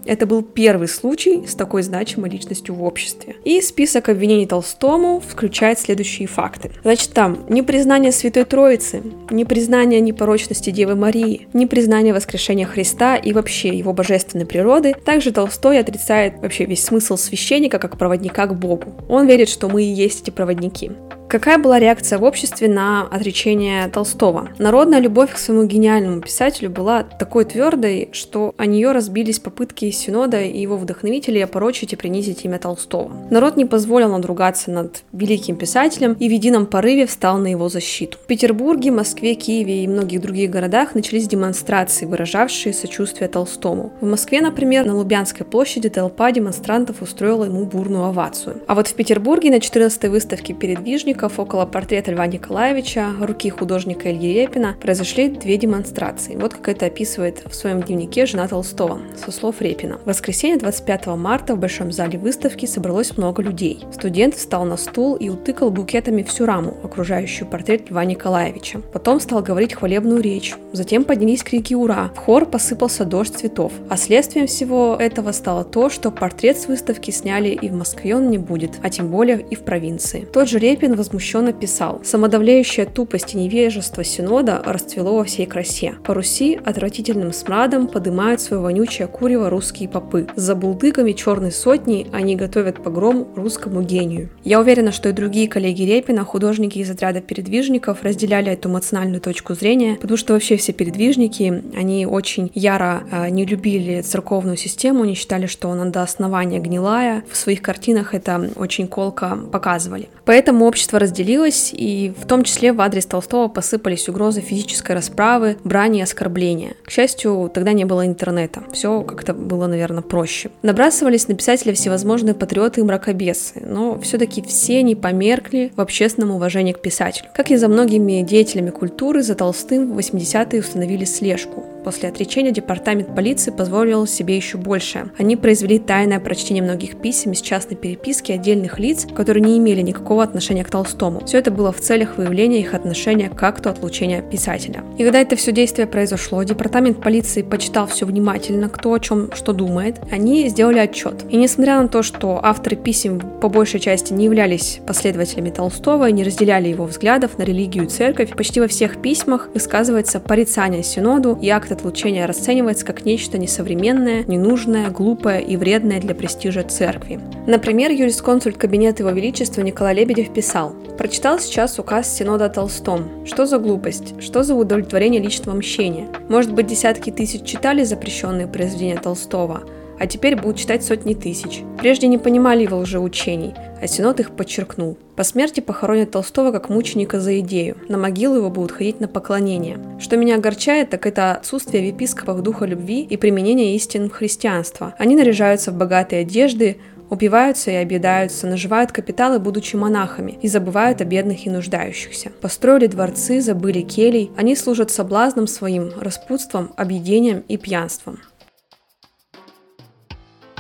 Это 0.06 0.26
был 0.26 0.42
первый 0.42 0.88
случай 0.88 1.46
с 1.48 1.56
такой 1.56 1.84
значимой 1.84 2.30
личностью 2.30 2.76
в 2.76 2.84
обществе. 2.84 3.36
И 3.44 3.62
список 3.62 4.10
обвинений 4.10 4.46
Толстому 4.46 5.22
включает 5.22 5.80
следующие 5.80 6.28
факты. 6.28 6.72
Значит, 6.84 7.12
там 7.12 7.46
непризнание 7.50 8.12
Святой 8.12 8.46
Троицы, 8.46 9.02
непризнание 9.30 10.02
непорочности 10.02 10.72
Девы 10.72 10.96
Марии, 10.96 11.48
непризнание 11.54 12.14
воскрешения 12.14 12.66
Христа 12.66 13.16
и 13.16 13.34
вообще 13.34 13.70
его 13.70 13.94
божественной 13.94 14.46
природы. 14.46 14.94
Также 15.06 15.32
Толстой 15.32 15.80
отрицает 15.80 16.40
вообще 16.42 16.66
весь 16.66 16.84
смысл 16.84 17.18
священника 17.18 17.80
как 17.80 17.98
проводника 17.98 18.46
к 18.48 18.56
Богу. 18.56 18.96
Он 19.08 19.28
верит, 19.28 19.50
что 19.50 19.70
мы 19.70 19.84
и 19.84 19.88
есть 19.88 20.24
эти 20.24 20.30
проводники. 20.30 20.92
Какая 21.34 21.58
была 21.58 21.80
реакция 21.80 22.20
в 22.20 22.24
обществе 22.24 22.68
на 22.68 23.08
отречение 23.08 23.88
Толстого? 23.88 24.50
Народная 24.60 25.00
любовь 25.00 25.34
к 25.34 25.40
своему 25.40 25.66
гениальному 25.66 26.22
писателю 26.22 26.70
была 26.70 27.02
такой 27.02 27.44
твердой, 27.46 28.10
что 28.12 28.54
о 28.56 28.68
нее 28.68 28.92
разбились 28.92 29.40
попытки 29.40 29.90
Синода 29.90 30.40
и 30.40 30.62
его 30.62 30.78
вдохновителей 30.78 31.44
опорочить 31.44 31.92
и 31.92 31.96
принизить 31.96 32.46
имя 32.46 32.60
Толстого. 32.60 33.12
Народ 33.32 33.58
не 33.58 33.66
позволил 33.66 34.10
надругаться 34.10 34.70
над 34.70 35.02
великим 35.12 35.56
писателем 35.56 36.14
и 36.20 36.30
в 36.30 36.32
едином 36.32 36.68
порыве 36.68 37.08
встал 37.08 37.40
на 37.40 37.48
его 37.48 37.68
защиту. 37.68 38.20
В 38.20 38.28
Петербурге, 38.28 38.92
Москве, 38.92 39.34
Киеве 39.34 39.86
и 39.86 39.88
многих 39.88 40.22
других 40.22 40.52
городах 40.52 40.94
начались 40.94 41.28
демонстрации, 41.28 42.06
выражавшие 42.06 42.74
сочувствие 42.74 43.28
Толстому. 43.28 43.92
В 44.02 44.06
Москве, 44.06 44.40
например, 44.40 44.86
на 44.86 44.96
Лубянской 44.96 45.48
площади 45.48 45.90
толпа 45.90 46.32
демонстрантов 46.32 47.02
устроила 47.02 47.46
ему 47.46 47.66
бурную 47.66 48.04
овацию. 48.04 48.62
А 48.68 48.76
вот 48.76 48.88
в 48.88 48.94
Петербурге 48.94 49.50
на 49.50 49.56
14-й 49.58 50.10
выставке 50.10 50.54
передвижников 50.54 51.23
художников 51.24 51.40
около 51.40 51.66
портрета 51.66 52.12
Льва 52.12 52.28
Николаевича, 52.28 53.14
руки 53.22 53.50
художника 53.50 54.12
Ильи 54.12 54.34
Репина, 54.34 54.76
произошли 54.82 55.30
две 55.30 55.58
демонстрации. 55.58 56.36
Вот 56.36 56.54
как 56.54 56.68
это 56.68 56.88
описывает 56.88 57.44
в 57.46 57.54
своем 57.54 57.82
дневнике 57.82 58.26
жена 58.26 58.48
Толстого, 58.48 59.00
со 59.16 59.32
слов 59.32 59.62
Репина. 59.62 59.98
В 60.04 60.08
воскресенье 60.08 60.58
25 60.58 61.08
марта 61.08 61.56
в 61.56 61.60
Большом 61.60 61.92
зале 61.92 62.20
выставки 62.20 62.66
собралось 62.66 63.18
много 63.18 63.42
людей. 63.42 63.86
Студент 63.94 64.36
встал 64.36 64.66
на 64.66 64.78
стул 64.78 65.16
и 65.16 65.30
утыкал 65.30 65.72
букетами 65.72 66.24
всю 66.24 66.46
раму, 66.46 66.76
окружающую 66.84 67.48
портрет 67.48 67.90
Льва 67.90 68.04
Николаевича. 68.06 68.82
Потом 68.92 69.20
стал 69.20 69.42
говорить 69.42 69.74
хвалебную 69.74 70.22
речь. 70.22 70.56
Затем 70.74 71.06
поднялись 71.06 71.44
крики 71.44 71.74
«Ура!». 71.74 72.12
В 72.16 72.18
хор 72.18 72.46
посыпался 72.46 73.06
дождь 73.06 73.36
цветов. 73.36 73.72
А 73.90 73.96
следствием 73.98 74.48
всего 74.48 74.98
этого 75.00 75.32
стало 75.32 75.64
то, 75.64 75.90
что 75.90 76.12
портрет 76.12 76.58
с 76.58 76.68
выставки 76.68 77.12
сняли 77.12 77.50
и 77.50 77.70
в 77.70 77.74
Москве 77.74 78.16
он 78.16 78.30
не 78.30 78.38
будет, 78.38 78.72
а 78.82 78.90
тем 78.90 79.08
более 79.08 79.40
и 79.40 79.56
в 79.56 79.62
провинции. 79.62 80.28
Тот 80.34 80.50
же 80.50 80.60
Репин 80.60 80.96
возмущенно 81.14 81.54
писал 81.54 82.02
«Самодавляющая 82.04 82.88
тупость 82.88 83.36
и 83.36 83.38
невежество 83.38 84.04
Синода 84.04 84.62
расцвело 84.66 85.18
во 85.18 85.24
всей 85.24 85.46
красе. 85.46 85.94
По 86.04 86.16
Руси 86.16 86.60
отвратительным 86.66 87.34
смрадом 87.34 87.88
подымают 87.88 88.42
свое 88.42 88.62
вонючее 88.62 89.08
курево 89.08 89.52
русские 89.52 89.90
попы. 89.90 90.28
За 90.36 90.56
булдыгами 90.56 91.12
черной 91.12 91.52
сотни 91.52 92.08
они 92.12 92.36
готовят 92.36 92.84
погром 92.84 93.28
русскому 93.36 93.84
гению». 93.84 94.30
Я 94.44 94.60
уверена, 94.60 94.92
что 94.92 95.10
и 95.10 95.12
другие 95.12 95.48
коллеги 95.48 95.84
Репина, 95.84 96.26
художники 96.26 96.80
из 96.80 96.90
отряда 96.90 97.22
передвижников, 97.22 98.02
разделяли 98.02 98.52
эту 98.52 98.70
эмоциональную 98.70 99.22
точку 99.22 99.54
зрения, 99.54 99.98
потому 100.02 100.18
что 100.18 100.34
вообще 100.34 100.58
все 100.58 100.74
передвижники, 100.74 101.64
они 101.78 102.08
очень 102.08 102.52
яро 102.56 103.04
э, 103.12 103.30
не 103.30 103.46
любили 103.46 104.02
церковную 104.02 104.58
систему, 104.58 105.04
они 105.04 105.14
считали, 105.14 105.46
что 105.46 105.70
она 105.70 105.86
до 105.86 106.02
основания 106.02 106.60
гнилая. 106.60 107.24
В 107.30 107.38
своих 107.38 107.62
картинах 107.62 108.16
это 108.16 108.50
очень 108.56 108.88
колко 108.88 109.38
показывали. 109.52 110.10
Поэтому 110.26 110.66
общество 110.66 110.93
Общество 110.94 111.00
разделилось, 111.00 111.72
и 111.74 112.14
в 112.16 112.28
том 112.28 112.44
числе 112.44 112.72
в 112.72 112.80
адрес 112.80 113.08
Толстого 113.08 113.48
посыпались 113.48 114.08
угрозы 114.10 114.42
физической 114.42 114.92
расправы, 114.92 115.58
брани 115.64 116.00
и 116.00 116.04
оскорбления. 116.04 116.76
К 116.86 116.92
счастью, 116.92 117.50
тогда 117.52 117.74
не 117.74 117.84
было 117.84 118.06
интернета. 118.06 118.62
Все 118.72 119.02
как-то 119.02 119.34
было, 119.34 119.66
наверное, 119.66 120.04
проще. 120.04 120.52
Набрасывались 120.62 121.28
на 121.28 121.34
писателя 121.34 121.74
всевозможные 121.74 122.36
патриоты 122.36 122.82
и 122.82 122.84
мракобесы, 122.84 123.64
но 123.66 124.00
все-таки 124.02 124.44
все 124.44 124.84
не 124.84 124.94
померкли 124.96 125.72
в 125.76 125.82
общественном 125.82 126.30
уважении 126.30 126.74
к 126.74 126.82
писателю. 126.82 127.26
Как 127.34 127.50
и 127.50 127.56
за 127.56 127.70
многими 127.70 128.22
деятелями 128.22 128.70
культуры, 128.70 129.24
за 129.24 129.34
Толстым 129.34 129.94
в 129.94 129.98
80-е 129.98 130.60
установили 130.60 131.06
слежку. 131.06 131.73
После 131.84 132.10
отречения 132.10 132.52
департамент 132.52 133.14
полиции 133.14 133.52
позволил 133.52 134.08
себе 134.08 134.36
еще 134.36 134.58
больше. 134.58 135.12
Они 135.18 135.36
произвели 135.36 135.80
тайное 135.80 136.20
прочтение 136.20 136.64
многих 136.64 136.98
писем 136.98 137.34
из 137.34 137.42
частной 137.42 137.76
переписки 137.76 138.32
отдельных 138.32 138.80
лиц, 138.80 139.06
которые 139.14 139.44
не 139.44 139.58
имели 139.58 139.82
никакого 139.82 140.24
отношения 140.24 140.64
к 140.64 140.70
Толстому. 140.70 141.26
Все 141.26 141.40
это 141.40 141.52
было 141.52 141.72
в 141.72 141.82
целях 141.82 142.18
выявления 142.18 142.62
их 142.62 142.74
отношения 142.74 143.30
к 143.30 143.44
акту 143.44 143.70
отлучения 143.70 144.22
писателя. 144.22 144.84
И 144.98 145.04
когда 145.04 145.20
это 145.20 145.36
все 145.36 145.52
действие 145.52 145.88
произошло, 145.88 146.42
департамент 146.44 147.02
полиции 147.02 147.42
почитал 147.42 147.88
все 147.88 148.06
внимательно, 148.06 148.70
кто 148.70 148.94
о 148.94 149.00
чем 149.00 149.32
что 149.34 149.52
думает, 149.52 149.98
они 150.12 150.48
сделали 150.48 150.80
отчет. 150.80 151.26
И 151.30 151.36
несмотря 151.36 151.82
на 151.82 151.90
то, 151.90 152.02
что 152.02 152.40
авторы 152.42 152.78
писем 152.78 153.20
по 153.20 153.50
большей 153.50 153.80
части 153.80 154.14
не 154.14 154.26
являлись 154.26 154.80
последователями 154.88 155.50
Толстого 155.50 156.08
и 156.08 156.14
не 156.14 156.24
разделяли 156.24 156.70
его 156.70 156.86
взглядов 156.86 157.38
на 157.38 157.44
религию 157.44 157.86
и 157.86 157.88
церковь, 157.88 158.36
почти 158.36 158.62
во 158.62 158.68
всех 158.68 159.02
письмах 159.02 159.50
высказывается 159.54 160.20
порицание 160.20 160.84
Синоду 160.84 161.38
и 161.42 161.50
акт 161.50 161.73
отлучения 161.74 162.26
расценивается 162.26 162.86
как 162.86 163.06
нечто 163.06 163.38
несовременное, 163.38 164.24
ненужное, 164.24 164.90
глупое 164.90 165.42
и 165.42 165.58
вредное 165.58 166.00
для 166.00 166.16
престижа 166.16 166.64
церкви. 166.64 167.20
Например, 167.48 167.92
юрисконсульт 167.92 168.58
Кабинета 168.58 169.04
Его 169.04 169.12
Величества 169.12 169.62
Николай 169.62 169.96
Лебедев 169.96 170.34
писал 170.34 170.74
«Прочитал 170.98 171.40
сейчас 171.40 171.80
указ 171.80 172.14
Синода 172.16 172.50
Толстом. 172.50 173.26
Что 173.26 173.46
за 173.46 173.58
глупость? 173.58 174.22
Что 174.22 174.44
за 174.44 174.56
удовлетворение 174.56 175.22
личного 175.22 175.58
мщения? 175.58 176.08
Может 176.30 176.54
быть, 176.54 176.68
десятки 176.68 177.10
тысяч 177.10 177.44
читали 177.44 177.84
запрещенные 177.84 178.48
произведения 178.48 178.98
Толстого, 178.98 179.64
а 180.04 180.06
теперь 180.06 180.36
будут 180.36 180.58
читать 180.58 180.84
сотни 180.84 181.14
тысяч. 181.14 181.64
Прежде 181.80 182.08
не 182.08 182.18
понимали 182.18 182.64
его 182.64 182.80
лжеучений, 182.80 183.54
а 183.82 183.88
Синод 183.88 184.20
их 184.20 184.32
подчеркнул. 184.32 184.98
По 185.16 185.24
смерти 185.24 185.62
похоронят 185.62 186.12
Толстого 186.12 186.52
как 186.52 186.68
мученика 186.68 187.22
за 187.22 187.40
идею. 187.40 187.78
На 187.88 187.98
могилу 187.98 188.36
его 188.36 188.50
будут 188.50 188.74
ходить 188.74 189.00
на 189.00 189.08
поклонение. 189.08 189.80
Что 190.02 190.18
меня 190.18 190.36
огорчает, 190.36 190.90
так 190.90 191.06
это 191.06 191.36
отсутствие 191.36 191.84
в 191.84 191.96
епископах 191.96 192.42
духа 192.42 192.66
любви 192.66 193.08
и 193.10 193.16
применения 193.16 193.78
истин 193.78 194.10
христианства. 194.10 194.94
Они 194.98 195.16
наряжаются 195.16 195.72
в 195.72 195.78
богатые 195.78 196.24
одежды, 196.24 196.80
Упиваются 197.10 197.70
и 197.70 197.76
объедаются, 197.76 198.48
наживают 198.48 198.92
капиталы, 198.92 199.38
будучи 199.38 199.76
монахами, 199.76 200.40
и 200.42 200.48
забывают 200.48 201.00
о 201.00 201.06
бедных 201.06 201.46
и 201.46 201.50
нуждающихся. 201.52 202.32
Построили 202.42 202.88
дворцы, 202.88 203.40
забыли 203.40 203.82
келей, 203.82 204.32
они 204.36 204.56
служат 204.56 204.90
соблазном 204.90 205.46
своим, 205.46 205.92
распутством, 206.00 206.72
объедением 206.76 207.44
и 207.48 207.58
пьянством. 207.58 208.20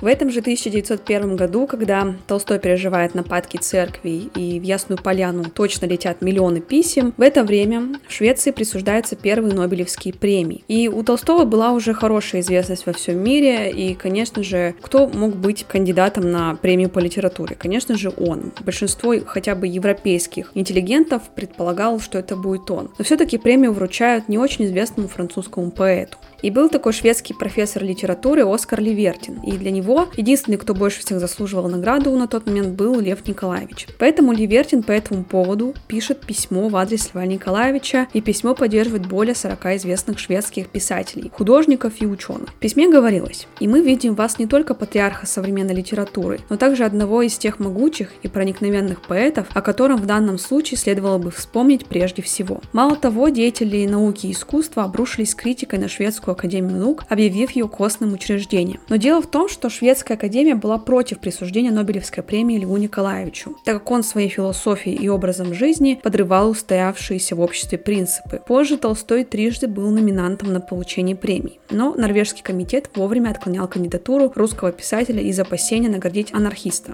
В 0.02 0.06
этом 0.06 0.30
же 0.30 0.42
1901 0.42 1.36
году, 1.36 1.66
когда 1.66 2.14
Толстой 2.28 2.60
переживает 2.60 3.16
нападки 3.16 3.58
церкви 3.58 4.30
и 4.36 4.60
в 4.60 4.64
Ясную 4.64 5.02
Поляну 5.02 5.46
точно 5.46 5.86
летят 5.86 6.22
миллионы 6.22 6.60
писем, 6.60 7.14
в 7.16 7.22
это 7.22 7.44
время 7.44 8.00
в 8.08 8.12
Швеции 8.12 8.52
присуждаются 8.52 9.16
первые 9.16 9.54
Нобелевские 9.54 10.14
премии. 10.14 10.64
И 10.68 10.90
у 10.90 11.04
Толстого 11.04 11.46
была 11.46 11.72
уже 11.72 11.94
хорошая 11.94 12.42
известность 12.42 12.86
во 12.86 12.94
всем 12.94 13.24
мире, 13.24 13.72
и, 13.72 13.94
конечно 13.94 14.44
же, 14.44 14.76
кто 14.82 15.08
мог 15.08 15.36
быть 15.36 15.66
кандидатом 15.66 16.30
на 16.32 16.56
премию 16.56 16.90
по 16.90 17.00
литературе? 17.00 17.56
Конечно 17.56 17.98
же, 17.98 18.12
он. 18.18 18.52
Большинство 18.62 19.16
хотя 19.26 19.56
бы 19.56 19.68
европейских 19.68 20.52
интеллигентов 20.54 21.24
предполагал, 21.34 22.00
что 22.00 22.20
это 22.20 22.36
будет 22.36 22.70
он. 22.70 22.92
Но 22.98 23.06
все-таки 23.06 23.38
премию 23.38 23.72
вручают 23.72 24.28
не 24.28 24.38
очень 24.38 24.66
известному 24.66 25.08
французскому 25.08 25.72
поэту. 25.72 26.18
И 26.44 26.52
был 26.52 26.68
такой 26.68 26.92
шведский 26.92 27.34
профессор 27.34 27.86
литературы 27.86 28.44
Оскар 28.46 28.82
Ливертин. 28.82 29.40
И 29.44 29.54
для 29.54 29.72
него 29.72 30.10
единственный, 30.18 30.58
кто 30.58 30.74
больше 30.74 31.00
всех 31.00 31.22
заслуживал 31.22 31.70
награду 31.70 32.12
на 32.18 32.28
тот 32.28 32.46
момент, 32.46 32.76
был 32.76 33.00
Лев 33.00 33.26
Николаевич. 33.26 33.88
Поэтому 33.98 34.34
Ливертин 34.34 34.84
по 34.84 34.92
этому 34.92 35.24
поводу 35.24 35.74
пишет 35.88 36.26
письмо 36.26 36.68
в 36.68 36.76
адрес 36.76 37.12
Льва 37.14 37.26
Николаевича, 37.26 38.08
и 38.12 38.20
письмо 38.20 38.56
поддерживает 38.56 39.08
более 39.08 39.36
40 39.36 39.66
известных 39.78 40.20
шведских 40.20 40.68
писателей, 40.68 41.32
художников 41.34 41.94
и 42.02 42.06
ученых. 42.06 42.50
В 42.50 42.60
письме 42.60 42.92
говорилось, 42.92 43.48
и 43.62 43.68
мы 43.70 43.80
видим 43.80 44.14
вас 44.14 44.38
не 44.38 44.46
только 44.46 44.74
патриарха 44.74 45.26
современной 45.26 45.76
литературы, 45.76 46.42
но 46.50 46.58
также 46.58 46.84
одного 46.84 47.22
из 47.22 47.38
тех 47.38 47.60
могучих 47.60 48.12
и 48.22 48.28
проникновенных 48.28 49.02
поэтов, 49.04 49.48
о 49.54 49.62
котором 49.62 49.98
в 49.98 50.06
данном 50.06 50.38
случае 50.38 50.78
следовало 50.78 51.20
бы 51.20 51.32
вспомнить 51.32 51.86
прежде 51.86 52.22
всего. 52.22 52.60
Мало 52.74 52.98
того, 52.98 53.30
деятели 53.30 53.86
науки 53.86 54.28
и 54.28 54.34
искусства 54.34 54.84
обрушились 54.84 55.36
критикой 55.36 55.80
на 55.80 55.88
шведскую 55.88 56.33
Академию 56.34 56.78
наук, 56.78 57.04
объявив 57.10 57.52
ее 57.52 57.68
костным 57.68 58.14
учреждением. 58.14 58.80
Но 58.90 58.98
дело 58.98 59.22
в 59.22 59.28
том, 59.28 59.50
что 59.50 59.70
Шведская 59.70 60.16
Академия 60.16 60.56
была 60.56 60.78
против 60.78 61.20
присуждения 61.20 61.72
Нобелевской 61.72 62.24
премии 62.24 62.58
Льву 62.58 62.78
Николаевичу, 62.78 63.56
так 63.66 63.80
как 63.80 63.92
он 63.92 64.04
своей 64.04 64.30
философией 64.30 64.98
и 64.98 65.10
образом 65.10 65.54
жизни 65.54 66.00
подрывал 66.02 66.50
устоявшиеся 66.52 67.36
в 67.36 67.42
обществе 67.42 67.78
принципы. 67.78 68.42
Позже 68.46 68.78
Толстой 68.78 69.24
трижды 69.24 69.68
был 69.68 69.90
номинантом 69.90 70.54
на 70.54 70.60
получение 70.60 71.16
премии, 71.16 71.60
но 71.70 71.94
норвежский 71.96 72.44
комитет 72.44 72.90
вовремя 72.96 73.32
отклонял 73.32 73.68
кандидатуру 73.68 74.32
русского 74.36 74.72
писателя 74.72 75.22
из 75.22 75.40
опасения 75.40 75.90
наградить 75.90 76.34
анархиста. 76.34 76.94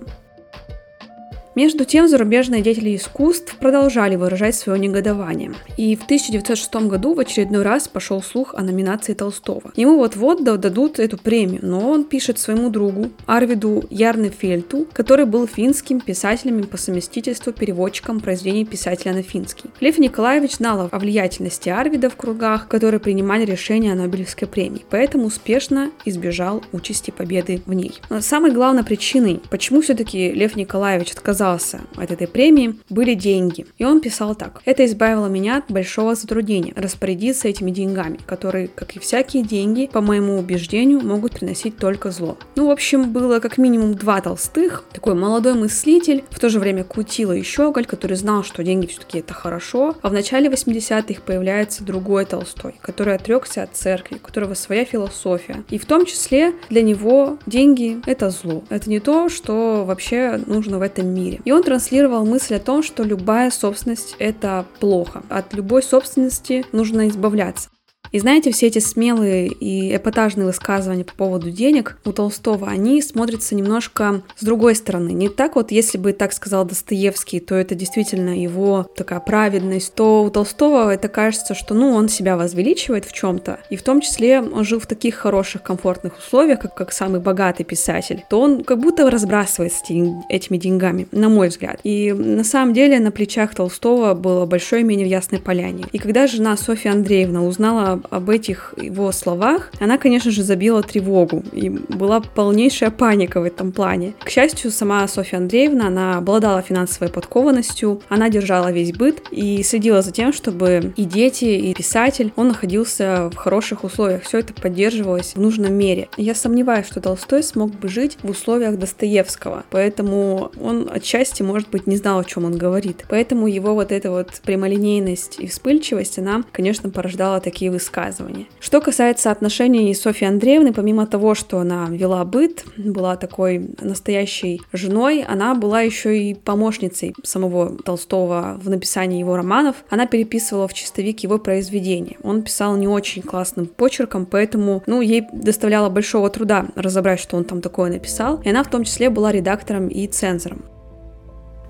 Между 1.56 1.84
тем, 1.84 2.08
зарубежные 2.08 2.62
деятели 2.62 2.96
искусств 2.96 3.56
продолжали 3.58 4.16
выражать 4.16 4.56
свое 4.56 4.80
негодование. 4.80 5.54
И 5.78 5.96
в 5.96 6.04
1906 6.04 6.76
году 6.88 7.16
в 7.16 7.20
очередной 7.20 7.64
раз 7.64 7.88
пошел 7.88 8.22
слух 8.22 8.54
о 8.54 8.62
номинации 8.62 9.14
Толстого. 9.14 9.72
Ему 9.76 9.98
вот-вот 9.98 10.44
дадут 10.44 11.00
эту 11.00 11.18
премию, 11.18 11.62
но 11.64 11.90
он 11.90 12.04
пишет 12.04 12.38
своему 12.38 12.70
другу 12.70 13.10
Арвиду 13.26 13.84
Ярнефельту, 13.90 14.88
который 14.94 15.26
был 15.26 15.48
финским 15.48 16.00
писателем 16.00 16.60
и 16.60 16.64
по 16.64 16.78
совместительству 16.78 17.52
переводчиком 17.52 18.20
произведений 18.20 18.66
писателя 18.66 19.14
на 19.14 19.24
финский. 19.24 19.72
Лев 19.80 19.98
Николаевич 19.98 20.58
знал 20.58 20.88
о 20.92 21.00
влиятельности 21.00 21.70
Арвида 21.70 22.12
в 22.12 22.16
кругах, 22.16 22.68
которые 22.68 23.00
принимали 23.00 23.44
решение 23.44 23.94
о 23.94 23.96
Нобелевской 23.96 24.48
премии, 24.48 24.86
поэтому 24.90 25.26
успешно 25.26 25.92
избежал 26.06 26.64
участи 26.72 27.10
победы 27.12 27.62
в 27.66 27.74
ней. 27.74 28.00
Но 28.10 28.22
самой 28.22 28.52
главной 28.52 28.84
причиной, 28.84 29.42
почему 29.50 29.82
все-таки 29.82 30.32
Лев 30.32 30.56
Николаевич 30.56 31.14
отказался 31.14 31.39
отказался 31.40 31.82
от 31.96 32.12
этой 32.12 32.28
премии, 32.28 32.76
были 32.90 33.14
деньги. 33.14 33.66
И 33.78 33.86
он 33.86 34.02
писал 34.02 34.36
так. 34.36 34.62
Это 34.66 34.86
избавило 34.86 35.28
меня 35.28 35.58
от 35.58 35.72
большого 35.72 36.16
затруднения 36.16 36.74
распорядиться 36.76 37.48
этими 37.48 37.72
деньгами, 37.72 38.20
которые, 38.26 38.68
как 38.68 38.96
и 38.96 39.00
всякие 39.00 39.44
деньги, 39.44 39.90
по 39.92 40.02
моему 40.02 40.38
убеждению, 40.38 41.02
могут 41.02 41.34
приносить 41.34 41.78
только 41.78 42.12
зло. 42.12 42.38
Ну, 42.56 42.68
в 42.68 42.72
общем, 42.72 43.12
было 43.12 43.40
как 43.40 43.58
минимум 43.58 43.94
два 43.94 44.22
толстых. 44.22 44.84
Такой 44.92 45.14
молодой 45.14 45.54
мыслитель, 45.54 46.24
в 46.30 46.40
то 46.40 46.50
же 46.50 46.60
время 46.60 46.84
Кутила 46.84 47.34
и 47.34 47.42
Щеголь, 47.42 47.86
который 47.86 48.18
знал, 48.18 48.44
что 48.44 48.64
деньги 48.64 48.88
все-таки 48.88 49.20
это 49.20 49.34
хорошо. 49.34 49.96
А 50.02 50.10
в 50.10 50.14
начале 50.14 50.50
80-х 50.50 51.22
появляется 51.26 51.84
другой 51.84 52.26
Толстой, 52.26 52.76
который 52.82 53.16
отрекся 53.16 53.64
от 53.64 53.76
церкви, 53.76 54.16
у 54.16 54.20
которого 54.20 54.56
своя 54.56 54.84
философия. 54.84 55.64
И 55.70 55.78
в 55.78 55.86
том 55.86 56.06
числе 56.06 56.54
для 56.70 56.82
него 56.82 57.38
деньги— 57.46 58.00
это 58.06 58.30
зло. 58.30 58.64
Это 58.70 58.90
не 58.90 59.00
то, 59.00 59.30
что 59.30 59.86
вообще 59.86 60.42
нужно 60.46 60.80
в 60.80 60.82
этом 60.82 61.08
мире. 61.08 61.29
И 61.44 61.52
он 61.52 61.64
транслировал 61.64 62.26
мысль 62.26 62.56
о 62.56 62.60
том, 62.60 62.84
что 62.84 63.04
любая 63.04 63.52
собственность— 63.52 64.16
это 64.20 64.66
плохо. 64.80 65.24
От 65.30 65.54
любой 65.54 65.84
собственности 65.84 66.66
нужно 66.72 67.08
избавляться. 67.10 67.70
И 68.12 68.20
знаете, 68.20 68.52
все 68.52 68.68
эти 68.68 68.80
смелые 68.80 69.48
и 69.48 69.96
эпатажные 69.96 70.46
высказывания 70.46 71.04
по 71.04 71.14
поводу 71.14 71.52
денег 71.52 71.98
у 72.06 72.12
Толстого, 72.12 72.68
они 72.68 73.02
смотрятся 73.02 73.56
немножко 73.56 74.22
с 74.38 74.44
другой 74.44 74.76
стороны. 74.76 75.12
Не 75.12 75.30
так 75.30 75.56
вот, 75.56 75.72
если 75.72 75.98
бы 75.98 76.14
так 76.14 76.34
сказал 76.34 76.66
Достоевский, 76.66 77.40
то 77.40 77.56
это 77.56 77.76
действительно 77.76 78.40
его 78.40 78.88
такая 78.96 79.20
праведность, 79.20 79.94
то 79.94 80.24
у 80.24 80.30
Толстого 80.30 80.92
это 80.92 81.08
кажется, 81.08 81.54
что 81.54 81.74
ну 81.74 81.92
он 81.92 82.10
себя 82.10 82.38
возвеличивает 82.38 83.06
в 83.06 83.14
чем-то, 83.14 83.60
и 83.70 83.76
в 83.76 83.84
том 83.84 84.02
числе 84.02 84.42
он 84.42 84.64
жил 84.64 84.80
в 84.80 84.88
таких 84.88 85.16
хороших, 85.16 85.64
комфортных 85.64 86.18
условиях, 86.18 86.60
как, 86.60 86.76
как 86.76 86.92
самый 86.92 87.20
богатый 87.20 87.64
писатель, 87.64 88.24
то 88.30 88.42
он 88.42 88.64
как 88.64 88.80
будто 88.80 89.10
разбрасывается 89.10 89.84
этими 90.30 90.58
деньгами, 90.58 91.08
на 91.12 91.30
мой 91.30 91.50
взгляд. 91.50 91.80
И 91.84 92.12
на 92.14 92.44
самом 92.44 92.74
деле 92.74 93.00
на 93.00 93.12
плечах 93.12 93.54
Толстого 93.54 94.14
было 94.14 94.46
большое 94.46 94.82
имение 94.82 95.06
в 95.06 95.10
Ясной 95.10 95.40
Поляне. 95.40 95.86
И 95.92 95.98
когда 95.98 96.28
жена 96.28 96.58
Софья 96.58 96.92
Андреевна 96.92 97.44
узнала 97.44 97.99
об 98.10 98.30
этих 98.30 98.74
его 98.78 99.12
словах, 99.12 99.72
она, 99.80 99.98
конечно 99.98 100.32
же, 100.32 100.44
забила 100.44 100.84
тревогу, 100.84 101.44
и 101.52 101.70
была 101.70 102.22
полнейшая 102.22 102.92
паника 102.92 103.42
в 103.42 103.44
этом 103.44 103.72
плане. 103.72 104.14
К 104.20 104.30
счастью, 104.30 104.72
сама 104.72 105.08
Софья 105.08 105.38
Андреевна, 105.38 105.88
она 105.88 106.18
обладала 106.18 106.62
финансовой 106.62 107.10
подкованностью, 107.10 108.02
она 108.10 108.30
держала 108.30 108.72
весь 108.72 108.94
быт 108.94 109.24
и 109.32 109.64
следила 109.64 110.02
за 110.02 110.12
тем, 110.12 110.34
чтобы 110.34 110.94
и 110.96 111.04
дети, 111.06 111.46
и 111.46 111.74
писатель, 111.74 112.32
он 112.36 112.50
находился 112.50 113.30
в 113.32 113.36
хороших 113.36 113.84
условиях. 113.84 114.24
Все 114.24 114.40
это 114.40 114.54
поддерживалось 114.54 115.34
в 115.36 115.42
нужном 115.42 115.74
мере. 115.74 116.10
Я 116.18 116.36
сомневаюсь, 116.36 116.88
что 116.88 117.02
Толстой 117.02 117.44
смог 117.44 117.72
бы 117.72 117.88
жить 117.88 118.18
в 118.22 118.30
условиях 118.30 118.78
Достоевского, 118.78 119.64
поэтому 119.70 120.52
он 120.62 120.90
отчасти, 120.92 121.44
может 121.44 121.70
быть, 121.70 121.88
не 121.88 121.98
знал, 121.98 122.20
о 122.20 122.24
чем 122.24 122.46
он 122.46 122.58
говорит. 122.58 123.06
Поэтому 123.10 123.48
его 123.48 123.74
вот 123.74 123.92
эта 123.92 124.12
вот 124.12 124.42
прямолинейность 124.44 125.40
и 125.40 125.48
вспыльчивость, 125.48 126.20
она, 126.20 126.44
конечно, 126.52 126.90
порождала 126.90 127.40
такие 127.40 127.72
высказывания 127.72 127.89
высказывания. 127.90 128.46
Что 128.60 128.82
касается 128.82 129.32
отношений 129.32 129.94
Софьи 129.96 130.28
Андреевны, 130.28 130.74
помимо 130.74 131.08
того, 131.08 131.36
что 131.36 131.60
она 131.60 131.88
вела 131.90 132.24
быт, 132.24 132.64
была 132.78 133.16
такой 133.16 133.70
настоящей 133.82 134.62
женой, 134.74 135.26
она 135.28 135.56
была 135.56 135.82
еще 135.82 136.18
и 136.18 136.34
помощницей 136.36 137.16
самого 137.24 137.78
Толстого 137.84 138.60
в 138.64 138.70
написании 138.70 139.20
его 139.20 139.36
романов. 139.36 139.76
Она 139.90 140.06
переписывала 140.06 140.68
в 140.68 140.74
чистовик 140.74 141.22
его 141.22 141.40
произведения. 141.40 142.18
Он 142.24 142.44
писал 142.44 142.78
не 142.78 142.88
очень 142.88 143.22
классным 143.22 143.66
почерком, 143.66 144.26
поэтому, 144.26 144.84
ну, 144.86 145.02
ей 145.02 145.24
доставляло 145.34 145.90
большого 145.90 146.30
труда 146.30 146.68
разобрать, 146.76 147.20
что 147.20 147.38
он 147.38 147.44
там 147.44 147.62
такое 147.62 147.92
написал. 147.92 148.42
И 148.46 148.50
она 148.50 148.64
в 148.64 148.70
том 148.70 148.84
числе 148.84 149.10
была 149.10 149.32
редактором 149.32 149.88
и 149.88 150.08
цензором. 150.08 150.64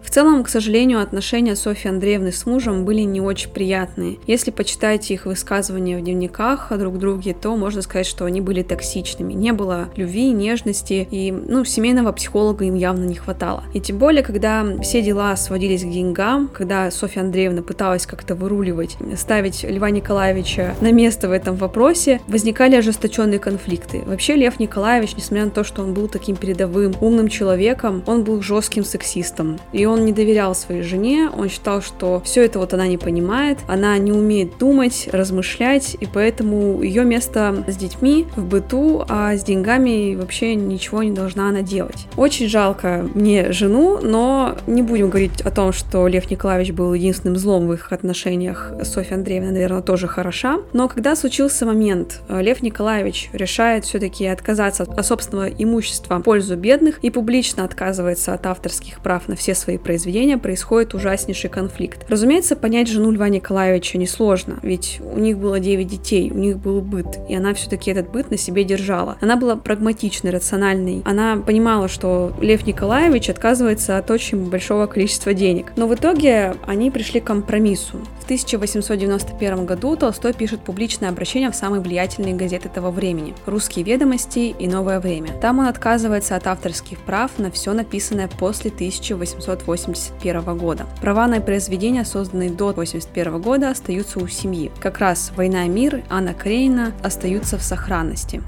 В 0.10 0.12
целом, 0.12 0.44
к 0.44 0.50
сожалению, 0.50 1.02
отношения 1.02 1.56
Софьи 1.56 1.88
Андреевны 1.88 2.32
с 2.32 2.48
мужем 2.48 2.84
были 2.84 3.02
не 3.02 3.22
очень 3.22 3.52
приятные. 3.52 4.18
Если 4.26 4.50
почитать 4.50 5.12
их 5.12 5.28
высказывания 5.28 6.00
в 6.00 6.02
дневниках 6.02 6.72
о 6.72 6.78
друг 6.78 6.98
друге, 6.98 7.36
то 7.40 7.56
можно 7.56 7.84
сказать, 7.84 8.08
что 8.08 8.26
они 8.26 8.42
были 8.42 8.64
токсичными. 8.64 9.34
Не 9.34 9.54
было 9.54 9.90
любви, 9.96 10.32
нежности, 10.32 11.08
и, 11.12 11.32
ну, 11.32 11.64
семейного 11.64 12.12
психолога 12.12 12.66
им 12.66 12.74
явно 12.74 13.06
не 13.06 13.14
хватало. 13.14 13.64
И 13.76 13.80
тем 13.80 14.00
более, 14.00 14.24
когда 14.24 14.66
все 14.82 15.04
дела 15.04 15.36
сводились 15.36 15.84
к 15.84 15.92
деньгам, 15.92 16.50
когда 16.52 16.90
Софья 16.90 17.22
Андреевна 17.22 17.62
пыталась 17.62 18.08
как-то 18.08 18.34
выруливать, 18.34 18.98
ставить 19.16 19.64
Льва 19.64 19.92
Николаевича 19.92 20.74
на 20.82 20.92
место 20.92 21.30
в 21.30 21.32
этом 21.32 21.56
вопросе, 21.56 22.20
возникали 22.28 22.76
ожесточенные 22.76 23.38
конфликты. 23.38 24.02
Вообще, 24.08 24.34
Лев 24.34 24.60
Николаевич, 24.60 25.16
несмотря 25.16 25.46
на 25.46 25.52
то, 25.52 25.64
что 25.64 25.84
он 25.84 25.94
был 25.94 26.08
таким 26.08 26.36
передовым, 26.36 26.96
умным 27.00 27.28
человеком, 27.28 28.02
он 28.08 28.24
был 28.24 28.42
жестким 28.42 28.84
сексистом. 28.84 29.60
И 29.72 29.86
он 29.86 29.99
не 30.06 30.14
доверял 30.14 30.56
своей 30.56 30.82
жене, 30.82 31.30
он 31.36 31.50
считал, 31.50 31.82
что 31.82 32.22
все 32.26 32.44
это 32.46 32.60
вот 32.60 32.74
она 32.74 32.88
не 32.88 32.98
понимает, 32.98 33.60
она 33.68 33.98
не 33.98 34.12
умеет 34.12 34.58
думать, 34.58 35.10
размышлять, 35.12 35.96
и 36.00 36.06
поэтому 36.06 36.82
ее 36.82 37.04
место 37.04 37.64
с 37.68 37.76
детьми 37.76 38.28
в 38.36 38.46
быту, 38.46 39.06
а 39.08 39.36
с 39.36 39.44
деньгами 39.44 40.16
вообще 40.16 40.56
ничего 40.56 41.04
не 41.04 41.12
должна 41.12 41.50
она 41.50 41.62
делать. 41.62 42.08
Очень 42.18 42.48
жалко 42.48 43.08
мне 43.14 43.52
жену, 43.52 44.00
но 44.02 44.56
не 44.68 44.82
будем 44.82 45.10
говорить 45.10 45.42
о 45.42 45.52
том, 45.52 45.74
что 45.74 46.08
Лев 46.08 46.30
Николаевич 46.30 46.72
был 46.72 46.94
единственным 46.94 47.38
злом 47.38 47.68
в 47.68 47.74
их 47.74 47.92
отношениях. 47.92 48.74
Софья 48.84 49.16
Андреевна, 49.16 49.52
наверное, 49.52 49.82
тоже 49.82 50.08
хороша. 50.08 50.60
Но 50.74 50.88
когда 50.88 51.16
случился 51.16 51.66
момент, 51.66 52.22
Лев 52.30 52.62
Николаевич 52.62 53.30
решает 53.34 53.86
все-таки 53.86 54.26
отказаться 54.26 54.84
от 54.84 55.06
собственного 55.06 55.48
имущества 55.48 56.18
в 56.20 56.22
пользу 56.22 56.56
бедных 56.56 57.00
и 57.00 57.10
публично 57.10 57.64
отказывается 57.64 58.34
от 58.34 58.46
авторских 58.46 59.00
прав 59.00 59.28
на 59.28 59.36
все 59.36 59.56
свои 59.56 59.78
произведения 59.90 60.38
происходит 60.38 60.94
ужаснейший 60.94 61.50
конфликт. 61.50 62.06
Разумеется, 62.08 62.56
понять 62.56 62.88
жену 62.88 63.10
Льва 63.10 63.28
Николаевича 63.28 63.98
несложно, 63.98 64.60
ведь 64.62 65.02
у 65.02 65.18
них 65.18 65.40
было 65.40 65.60
9 65.60 65.88
детей, 65.88 66.30
у 66.30 66.38
них 66.38 66.60
был 66.60 66.82
быт, 66.82 67.18
и 67.28 67.34
она 67.34 67.56
все-таки 67.56 67.90
этот 67.90 68.12
быт 68.12 68.30
на 68.30 68.38
себе 68.38 68.64
держала. 68.64 69.18
Она 69.20 69.36
была 69.36 69.56
прагматичной, 69.56 70.30
рациональной. 70.30 71.02
Она 71.06 71.38
понимала, 71.38 71.88
что 71.88 72.34
Лев 72.40 72.68
Николаевич 72.68 73.32
отказывается 73.32 73.98
от 73.98 74.12
очень 74.12 74.48
большого 74.48 74.86
количества 74.86 75.34
денег. 75.34 75.74
Но 75.76 75.88
в 75.88 75.96
итоге 75.96 76.54
они 76.68 76.92
пришли 76.92 77.20
к 77.20 77.24
компромиссу. 77.24 77.98
В 78.30 78.32
1891 78.32 79.66
году 79.66 79.96
Толстой 79.96 80.34
пишет 80.34 80.60
публичное 80.60 81.10
обращение 81.10 81.50
в 81.50 81.56
самые 81.56 81.82
влиятельные 81.82 82.36
газеты 82.36 82.70
того 82.70 82.92
времени– 82.92 83.34
«Русские 83.48 83.84
ведомости» 83.84 84.54
и 84.60 84.68
«Новое 84.68 85.00
время». 85.00 85.34
Там 85.42 85.58
он 85.58 85.66
отказывается 85.66 86.36
от 86.36 86.46
авторских 86.46 87.00
прав 87.00 87.32
на 87.40 87.50
все 87.50 87.74
написанное 87.74 88.28
после 88.28 88.70
1881 88.70 90.58
года. 90.60 90.86
Права 91.02 91.26
на 91.26 91.42
произведения, 91.42 92.06
созданные 92.06 92.52
до 92.52 92.70
1881 92.70 93.42
года, 93.42 93.72
остаются 93.72 94.20
у 94.20 94.28
семьи. 94.28 94.70
Как 94.80 95.00
раз 95.00 95.32
«Война 95.36 95.66
и 95.66 95.70
мир» 95.70 96.04
Анна 96.08 96.36
Крейна 96.36 96.94
остаются 97.02 97.58
в 97.58 97.64
сохранности. 97.64 98.44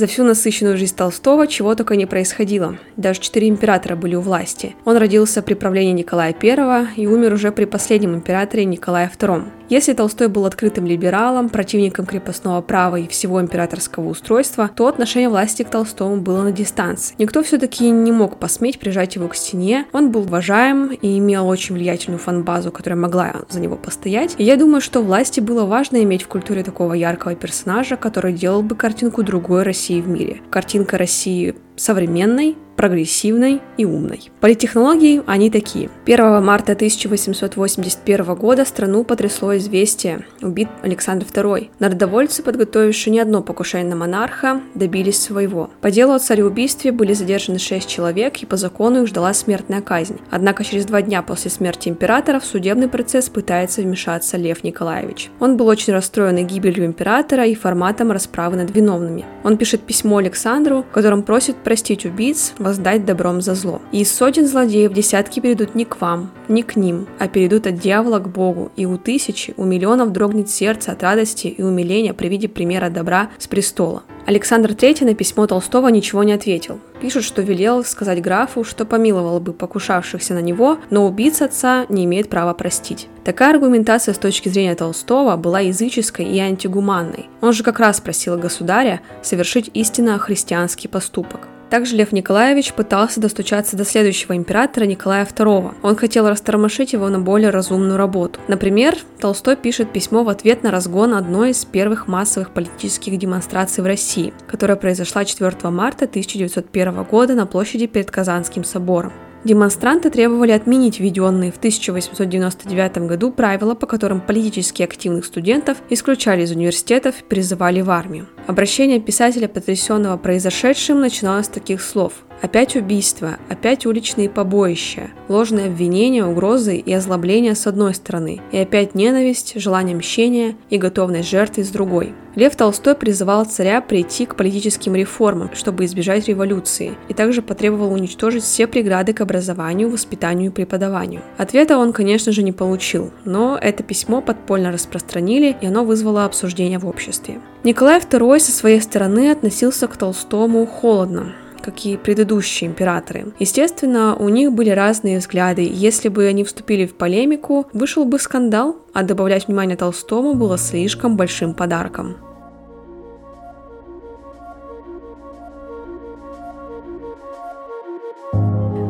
За 0.00 0.06
всю 0.06 0.24
насыщенную 0.24 0.78
жизнь 0.78 0.96
Толстого 0.96 1.46
чего 1.46 1.74
только 1.74 1.94
не 1.94 2.06
происходило. 2.06 2.78
Даже 2.96 3.20
четыре 3.20 3.50
императора 3.50 3.96
были 3.96 4.14
у 4.14 4.22
власти. 4.22 4.74
Он 4.86 4.96
родился 4.96 5.42
при 5.42 5.52
правлении 5.52 5.92
Николая 5.92 6.34
I 6.42 6.86
и 6.96 7.06
умер 7.06 7.34
уже 7.34 7.52
при 7.52 7.66
последнем 7.66 8.14
императоре 8.14 8.64
Николае 8.64 9.10
II. 9.14 9.44
Если 9.68 9.92
Толстой 9.92 10.28
был 10.28 10.46
открытым 10.46 10.86
либералом, 10.86 11.48
противником 11.48 12.04
крепостного 12.04 12.60
права 12.60 12.96
и 12.96 13.06
всего 13.06 13.40
императорского 13.40 14.08
устройства, 14.08 14.70
то 14.74 14.88
отношение 14.88 15.28
власти 15.28 15.62
к 15.62 15.70
Толстому 15.70 16.16
было 16.16 16.42
на 16.42 16.50
дистанции. 16.50 17.14
Никто 17.18 17.42
все-таки 17.42 17.88
не 17.90 18.10
мог 18.10 18.38
посметь 18.38 18.80
прижать 18.80 19.14
его 19.14 19.28
к 19.28 19.36
стене. 19.36 19.86
Он 19.92 20.10
был 20.10 20.22
уважаем 20.22 20.86
и 20.86 21.18
имел 21.18 21.46
очень 21.46 21.76
влиятельную 21.76 22.18
фан-базу, 22.18 22.72
которая 22.72 22.98
могла 22.98 23.42
за 23.48 23.60
него 23.60 23.76
постоять. 23.76 24.34
И 24.38 24.44
я 24.44 24.56
думаю, 24.56 24.80
что 24.80 25.02
власти 25.02 25.38
было 25.38 25.66
важно 25.66 26.02
иметь 26.02 26.22
в 26.22 26.28
культуре 26.28 26.64
такого 26.64 26.94
яркого 26.94 27.36
персонажа, 27.36 27.96
который 27.96 28.32
делал 28.32 28.62
бы 28.62 28.74
картинку 28.74 29.22
другой 29.22 29.62
России 29.62 29.89
в 29.98 30.08
мире. 30.08 30.40
Картинка 30.50 30.98
России 30.98 31.54
современной, 31.80 32.56
прогрессивной 32.80 33.60
и 33.76 33.84
умной. 33.84 34.30
Политтехнологии 34.40 35.22
они 35.26 35.50
такие. 35.50 35.90
1 36.06 36.42
марта 36.42 36.72
1881 36.72 38.34
года 38.34 38.64
страну 38.64 39.04
потрясло 39.04 39.54
известие. 39.58 40.24
Убит 40.40 40.68
Александр 40.82 41.26
II. 41.26 41.68
Народовольцы, 41.78 42.42
подготовившие 42.42 43.12
не 43.12 43.20
одно 43.20 43.42
покушение 43.42 43.90
на 43.90 43.96
монарха, 43.96 44.62
добились 44.74 45.20
своего. 45.20 45.68
По 45.82 45.90
делу 45.90 46.14
о 46.14 46.18
цареубийстве 46.18 46.90
были 46.90 47.12
задержаны 47.12 47.58
6 47.58 47.86
человек, 47.86 48.38
и 48.38 48.46
по 48.46 48.56
закону 48.56 49.02
их 49.02 49.08
ждала 49.08 49.34
смертная 49.34 49.82
казнь. 49.82 50.18
Однако 50.30 50.64
через 50.64 50.86
два 50.86 51.02
дня 51.02 51.20
после 51.20 51.50
смерти 51.50 51.90
императора 51.90 52.40
в 52.40 52.46
судебный 52.46 52.88
процесс 52.88 53.28
пытается 53.28 53.82
вмешаться 53.82 54.38
Лев 54.38 54.64
Николаевич. 54.64 55.28
Он 55.38 55.58
был 55.58 55.66
очень 55.66 55.92
расстроен 55.92 56.38
и 56.38 56.44
гибелью 56.44 56.86
императора, 56.86 57.44
и 57.44 57.54
форматом 57.54 58.10
расправы 58.10 58.56
над 58.56 58.74
виновными. 58.74 59.26
Он 59.44 59.58
пишет 59.58 59.82
письмо 59.82 60.16
Александру, 60.16 60.82
в 60.82 60.94
котором 60.94 61.22
просит 61.22 61.56
простить 61.70 62.04
убийц, 62.04 62.54
воздать 62.58 63.04
добром 63.04 63.40
за 63.40 63.54
зло. 63.54 63.80
И 63.92 64.00
из 64.00 64.12
сотен 64.12 64.44
злодеев 64.44 64.92
десятки 64.92 65.38
перейдут 65.38 65.76
не 65.76 65.84
к 65.84 66.00
вам, 66.00 66.32
не 66.48 66.64
к 66.64 66.74
ним, 66.74 67.06
а 67.20 67.28
перейдут 67.28 67.68
от 67.68 67.78
дьявола 67.78 68.18
к 68.18 68.28
Богу, 68.28 68.72
и 68.74 68.86
у 68.86 68.98
тысячи, 68.98 69.54
у 69.56 69.62
миллионов 69.62 70.10
дрогнет 70.10 70.50
сердце 70.50 70.90
от 70.90 71.04
радости 71.04 71.46
и 71.46 71.62
умиления 71.62 72.12
при 72.12 72.26
виде 72.26 72.48
примера 72.48 72.90
добра 72.90 73.30
с 73.38 73.46
престола. 73.46 74.02
Александр 74.26 74.70
III 74.72 75.04
на 75.04 75.14
письмо 75.14 75.46
Толстого 75.46 75.86
ничего 75.88 76.24
не 76.24 76.32
ответил. 76.32 76.80
Пишут, 77.00 77.22
что 77.22 77.40
велел 77.40 77.84
сказать 77.84 78.20
графу, 78.20 78.64
что 78.64 78.84
помиловал 78.84 79.38
бы 79.38 79.52
покушавшихся 79.52 80.34
на 80.34 80.40
него, 80.40 80.78
но 80.90 81.06
убийца 81.06 81.44
отца 81.44 81.86
не 81.88 82.04
имеет 82.04 82.28
права 82.28 82.52
простить. 82.52 83.06
Такая 83.24 83.54
аргументация 83.54 84.12
с 84.12 84.18
точки 84.18 84.48
зрения 84.48 84.74
Толстого 84.74 85.36
была 85.36 85.60
языческой 85.60 86.26
и 86.26 86.38
антигуманной. 86.40 87.28
Он 87.40 87.52
же 87.52 87.62
как 87.62 87.78
раз 87.78 88.00
просил 88.00 88.36
государя 88.36 89.00
совершить 89.22 89.70
истинно 89.72 90.18
христианский 90.18 90.88
поступок. 90.88 91.46
Также 91.70 91.94
Лев 91.94 92.10
Николаевич 92.10 92.72
пытался 92.72 93.20
достучаться 93.20 93.76
до 93.76 93.84
следующего 93.84 94.36
императора 94.36 94.86
Николая 94.86 95.24
II. 95.24 95.74
Он 95.82 95.96
хотел 95.96 96.28
растормошить 96.28 96.92
его 96.92 97.08
на 97.08 97.20
более 97.20 97.50
разумную 97.50 97.96
работу. 97.96 98.40
Например, 98.48 98.96
Толстой 99.20 99.56
пишет 99.56 99.92
письмо 99.92 100.24
в 100.24 100.28
ответ 100.28 100.64
на 100.64 100.72
разгон 100.72 101.14
одной 101.14 101.50
из 101.50 101.64
первых 101.64 102.08
массовых 102.08 102.50
политических 102.50 103.16
демонстраций 103.16 103.84
в 103.84 103.86
России, 103.86 104.34
которая 104.48 104.76
произошла 104.76 105.24
4 105.24 105.70
марта 105.70 106.06
1901 106.06 107.04
года 107.04 107.34
на 107.34 107.46
площади 107.46 107.86
перед 107.86 108.10
Казанским 108.10 108.64
собором. 108.64 109.12
Демонстранты 109.42 110.10
требовали 110.10 110.52
отменить 110.52 111.00
введенные 111.00 111.50
в 111.50 111.56
1899 111.56 112.98
году 113.08 113.32
правила, 113.32 113.74
по 113.74 113.86
которым 113.86 114.20
политически 114.20 114.82
активных 114.82 115.24
студентов 115.24 115.78
исключали 115.88 116.42
из 116.42 116.50
университетов 116.50 117.20
и 117.20 117.24
призывали 117.24 117.80
в 117.80 117.90
армию. 117.90 118.28
Обращение 118.46 119.00
писателя, 119.00 119.48
потрясенного 119.48 120.18
произошедшим, 120.18 121.00
начиналось 121.00 121.46
с 121.46 121.50
таких 121.50 121.80
слов– 121.80 122.12
Опять 122.42 122.74
убийства, 122.74 123.36
опять 123.50 123.84
уличные 123.84 124.30
побоища, 124.30 125.10
ложные 125.28 125.66
обвинения, 125.66 126.24
угрозы 126.24 126.76
и 126.76 126.92
озлобления 126.92 127.54
с 127.54 127.66
одной 127.66 127.92
стороны, 127.92 128.40
и 128.50 128.56
опять 128.56 128.94
ненависть, 128.94 129.60
желание 129.60 129.94
мщения 129.94 130.56
и 130.70 130.78
готовность 130.78 131.28
жертвы 131.28 131.64
с 131.64 131.68
другой. 131.68 132.14
Лев 132.36 132.54
Толстой 132.54 132.94
призывал 132.94 133.44
царя 133.44 133.80
прийти 133.80 134.26
к 134.26 134.36
политическим 134.36 134.94
реформам, 134.94 135.50
чтобы 135.54 135.84
избежать 135.84 136.28
революции, 136.28 136.94
и 137.08 137.14
также 137.14 137.42
потребовал 137.42 137.92
уничтожить 137.92 138.44
все 138.44 138.66
преграды 138.66 139.12
к 139.12 139.20
образованию, 139.20 139.90
воспитанию 139.90 140.50
и 140.50 140.54
преподаванию. 140.54 141.22
Ответа 141.38 141.76
он, 141.76 141.92
конечно 141.92 142.32
же, 142.32 142.42
не 142.42 142.52
получил, 142.52 143.10
но 143.24 143.58
это 143.60 143.82
письмо 143.82 144.20
подпольно 144.20 144.70
распространили, 144.70 145.56
и 145.60 145.66
оно 145.66 145.84
вызвало 145.84 146.24
обсуждение 146.24 146.78
в 146.78 146.86
обществе. 146.86 147.40
Николай 147.64 147.98
II 147.98 148.38
со 148.38 148.52
своей 148.52 148.80
стороны 148.80 149.30
относился 149.30 149.88
к 149.88 149.96
Толстому 149.96 150.66
холодно 150.66 151.32
как 151.62 151.84
и 151.86 151.96
предыдущие 151.96 152.70
императоры. 152.70 153.32
Естественно, 153.38 154.16
у 154.16 154.28
них 154.28 154.52
были 154.52 154.70
разные 154.70 155.18
взгляды. 155.18 155.68
Если 155.70 156.08
бы 156.08 156.26
они 156.26 156.44
вступили 156.44 156.86
в 156.86 156.94
полемику, 156.94 157.66
вышел 157.72 158.04
бы 158.04 158.18
скандал, 158.18 158.76
а 158.92 159.02
добавлять 159.02 159.46
внимание 159.46 159.76
Толстому 159.76 160.34
было 160.34 160.58
слишком 160.58 161.16
большим 161.16 161.54
подарком. 161.54 162.16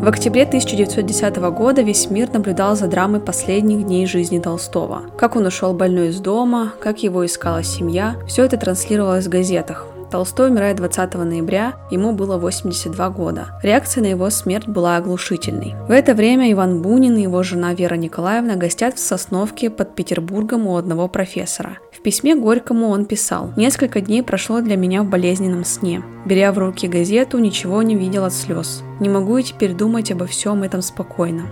В 0.01 0.09
октябре 0.09 0.45
1910 0.45 1.37
года 1.53 1.83
весь 1.83 2.09
мир 2.09 2.33
наблюдал 2.33 2.75
за 2.75 2.87
драмой 2.87 3.21
последних 3.21 3.85
дней 3.85 4.07
жизни 4.07 4.39
Толстого. 4.39 5.03
Как 5.19 5.37
он 5.37 5.45
ушел 5.45 5.75
больной 5.75 6.09
из 6.09 6.21
дома, 6.21 6.73
как 6.81 7.03
его 7.03 7.27
искала 7.27 7.63
семья, 7.63 8.17
все 8.27 8.45
это 8.45 8.57
транслировалось 8.57 9.27
в 9.27 9.29
газетах. 9.29 9.90
Толстой 10.11 10.51
умирает 10.51 10.77
20 10.77 11.15
ноября, 11.15 11.75
ему 11.91 12.13
было 12.13 12.37
82 12.37 13.11
года. 13.11 13.61
Реакция 13.63 14.03
на 14.03 14.07
его 14.09 14.29
смерть 14.31 14.67
была 14.67 14.97
оглушительной. 14.97 15.77
В 15.87 15.93
это 15.93 16.15
время 16.15 16.51
Иван 16.51 16.83
Бунин 16.83 17.17
и 17.17 17.23
его 17.23 17.43
жена 17.45 17.75
Вера 17.75 17.95
Николаевна 17.95 18.57
гостят 18.57 18.97
в 18.97 18.99
Сосновке 18.99 19.71
под 19.71 19.95
Петербургом 19.95 20.67
у 20.67 20.77
одного 20.77 21.07
профессора. 21.07 21.79
В 21.93 22.03
письме 22.03 22.35
Горькому 22.35 22.89
он 22.89 23.05
писал 23.05 23.53
«Несколько 23.57 24.01
дней 24.01 24.23
прошло 24.23 24.61
для 24.61 24.77
меня 24.77 25.03
в 25.03 25.09
болезненном 25.09 25.65
сне. 25.65 26.03
Беря 26.25 26.51
в 26.53 26.59
руки 26.59 26.89
газету, 26.89 27.39
ничего 27.39 27.83
не 27.83 27.95
видел 27.95 28.25
от 28.25 28.33
слез. 28.33 28.83
Не 28.99 29.09
могу 29.09 29.39
и 29.39 29.43
теперь 29.45 29.75
думать 29.75 30.11
обо 30.11 30.27
всем 30.27 30.65
этом 30.65 30.83
спокойно. 30.83 31.43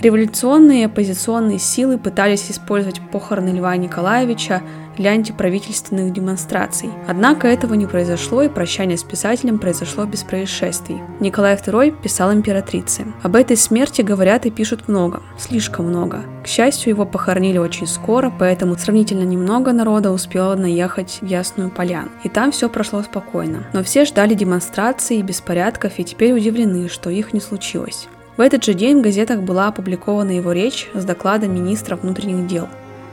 Революционные 0.00 0.82
и 0.82 0.84
оппозиционные 0.84 1.58
силы 1.58 1.98
пытались 1.98 2.50
использовать 2.50 3.00
похороны 3.10 3.48
Льва 3.48 3.74
Николаевича 3.76 4.62
для 4.96 5.10
антиправительственных 5.10 6.12
демонстраций. 6.12 6.90
Однако 7.06 7.48
этого 7.48 7.74
не 7.74 7.86
произошло, 7.86 8.42
и 8.42 8.48
прощание 8.48 8.96
с 8.96 9.02
писателем 9.02 9.58
произошло 9.58 10.04
без 10.04 10.22
происшествий. 10.22 11.00
Николай 11.20 11.54
II 11.54 12.00
писал 12.02 12.32
императрице. 12.32 13.06
Об 13.22 13.36
этой 13.36 13.56
смерти 13.56 14.02
говорят 14.02 14.46
и 14.46 14.50
пишут 14.50 14.88
много, 14.88 15.22
слишком 15.38 15.86
много. 15.86 16.22
К 16.42 16.46
счастью, 16.46 16.90
его 16.90 17.04
похоронили 17.04 17.58
очень 17.58 17.86
скоро, 17.86 18.32
поэтому 18.36 18.76
сравнительно 18.76 19.24
немного 19.24 19.72
народа 19.72 20.12
успело 20.12 20.54
наехать 20.54 21.18
в 21.20 21.26
Ясную 21.26 21.70
Поляну. 21.70 22.10
И 22.24 22.28
там 22.28 22.52
все 22.52 22.68
прошло 22.68 23.02
спокойно. 23.02 23.66
Но 23.72 23.82
все 23.82 24.04
ждали 24.04 24.34
демонстраций 24.34 25.18
и 25.18 25.22
беспорядков 25.22 25.98
и 25.98 26.04
теперь 26.04 26.32
удивлены, 26.32 26.88
что 26.88 27.10
их 27.10 27.32
не 27.32 27.40
случилось. 27.40 28.08
В 28.36 28.40
этот 28.40 28.64
же 28.64 28.74
день 28.74 28.98
в 28.98 29.02
газетах 29.02 29.40
была 29.42 29.68
опубликована 29.68 30.30
его 30.30 30.52
речь 30.52 30.88
с 30.92 31.04
докладом 31.04 31.54
министра 31.54 31.96
внутренних 31.96 32.46
дел. 32.46 32.68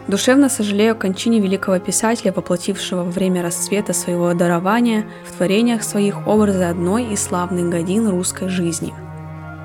Душевно 0.08 0.50
сожалею 0.50 0.92
о 0.92 0.96
кончине 0.96 1.40
великого 1.40 1.80
писателя, 1.80 2.34
воплотившего 2.34 3.04
во 3.04 3.10
время 3.10 3.42
расцвета 3.42 3.94
своего 3.94 4.34
дарования 4.34 5.06
в 5.26 5.32
творениях 5.38 5.84
своих 5.84 6.28
образы 6.28 6.64
одной 6.64 7.06
из 7.14 7.24
славных 7.24 7.70
годин 7.70 8.10
русской 8.10 8.50
жизни. 8.50 8.94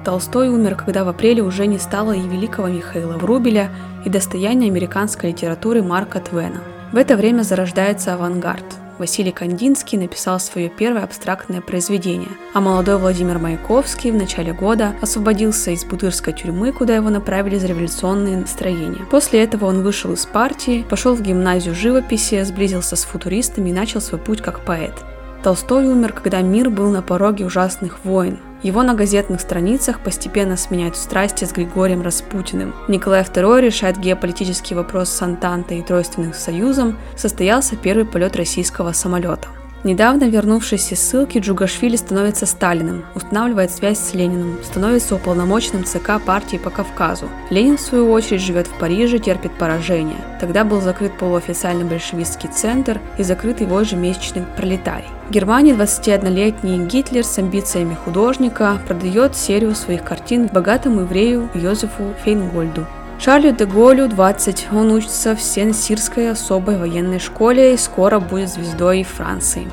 Толстой 0.05 0.49
умер, 0.49 0.77
когда 0.77 1.05
в 1.05 1.09
апреле 1.09 1.43
уже 1.43 1.67
не 1.67 1.79
стало 1.79 2.13
и 2.13 2.21
великого 2.21 2.69
Михаила 2.69 3.19
Врубеля, 3.19 3.71
и 4.05 4.09
достояния 4.09 4.69
американской 4.69 5.31
литературы 5.31 5.83
Марка 5.83 6.21
Твена. 6.21 6.63
В 6.93 6.97
это 6.97 7.17
время 7.17 7.43
зарождается 7.43 8.15
авангард. 8.15 8.78
Василий 8.99 9.33
Кандинский 9.33 9.99
написал 9.99 10.41
свое 10.41 10.69
первое 10.69 11.05
абстрактное 11.05 11.61
произведение, 11.61 12.31
а 12.55 12.61
молодой 12.61 12.99
Владимир 12.99 13.39
Маяковский 13.39 14.11
в 14.11 14.15
начале 14.15 14.53
года 14.53 14.95
освободился 15.01 15.71
из 15.71 15.85
Бутырской 15.85 16.33
тюрьмы, 16.33 16.73
куда 16.73 16.97
его 16.97 17.11
направили 17.11 17.57
за 17.59 17.69
революционные 17.69 18.37
настроения. 18.37 19.07
После 19.11 19.43
этого 19.43 19.67
он 19.67 19.83
вышел 19.83 20.13
из 20.13 20.27
партии, 20.27 20.85
пошел 20.89 21.15
в 21.15 21.23
гимназию 21.23 21.75
живописи, 21.75 22.43
сблизился 22.43 22.97
с 22.97 23.05
футуристами 23.05 23.71
и 23.71 23.73
начал 23.73 24.01
свой 24.01 24.21
путь 24.21 24.43
как 24.43 24.65
поэт. 24.65 24.95
Толстой 25.43 25.87
умер, 25.87 26.13
когда 26.13 26.41
мир 26.41 26.69
был 26.69 26.91
на 26.91 27.01
пороге 27.01 27.45
ужасных 27.45 28.05
войн. 28.05 28.39
Его 28.63 28.83
на 28.83 28.95
газетных 28.95 29.41
страницах 29.41 30.01
постепенно 30.01 30.57
сменяют 30.57 30.97
страсти 30.97 31.45
с 31.45 31.53
Григорием 31.53 32.03
Распутиным. 32.03 32.75
Николай 32.89 33.23
II 33.23 33.61
решает 33.61 33.99
геополитический 33.99 34.75
вопрос 34.75 35.11
с 35.11 35.23
Антантой 35.23 35.79
и 35.79 35.83
Тройственным 35.83 36.35
Союзом, 36.35 36.99
состоялся 37.17 37.77
первый 37.77 38.05
полет 38.05 38.35
российского 38.35 38.93
самолета. 38.93 39.49
Недавно 39.85 40.29
вернувшись 40.29 40.93
из 40.93 41.01
ссылки, 41.01 41.39
Джугашвили 41.39 41.95
становится 41.95 42.47
Сталиным, 42.47 43.05
устанавливает 43.15 43.71
связь 43.71 43.99
с 43.99 44.13
Лениным, 44.13 44.59
становится 44.65 45.15
уполномоченным 45.15 45.85
ЦК 45.85 46.21
партии 46.25 46.57
по 46.57 46.71
Кавказу. 46.71 47.29
Ленин, 47.51 47.77
в 47.77 47.81
свою 47.81 48.11
очередь, 48.11 48.43
живет 48.43 48.67
в 48.67 48.77
Париже, 48.79 49.21
терпит 49.21 49.53
поражение. 49.53 50.19
Тогда 50.41 50.65
был 50.65 50.81
закрыт 50.81 51.17
полуофициальный 51.17 51.85
большевистский 51.85 52.49
центр 52.49 53.01
и 53.19 53.23
закрыт 53.23 53.61
его 53.61 53.81
ежемесячный 53.81 54.45
пролетарий. 54.57 55.07
В 55.29 55.31
Германии 55.31 55.75
21-летний 55.75 56.87
Гитлер 56.87 57.25
с 57.25 57.39
амбициями 57.39 57.95
художника 57.95 58.81
продает 58.89 59.37
серию 59.37 59.75
своих 59.77 60.03
картин 60.03 60.49
богатому 60.53 61.03
еврею 61.03 61.49
Йозефу 61.55 62.15
Фейнгольду. 62.25 62.87
Шарлю 63.21 63.53
де 63.53 63.65
Голю 63.65 64.09
20. 64.09 64.69
Он 64.73 64.93
учится 64.93 65.35
в 65.35 65.41
Сен-Сирской 65.41 66.31
особой 66.31 66.77
военной 66.77 67.19
школе 67.19 67.75
и 67.75 67.77
скоро 67.77 68.21
будет 68.21 68.49
звездой 68.49 69.03
Франции. 69.03 69.67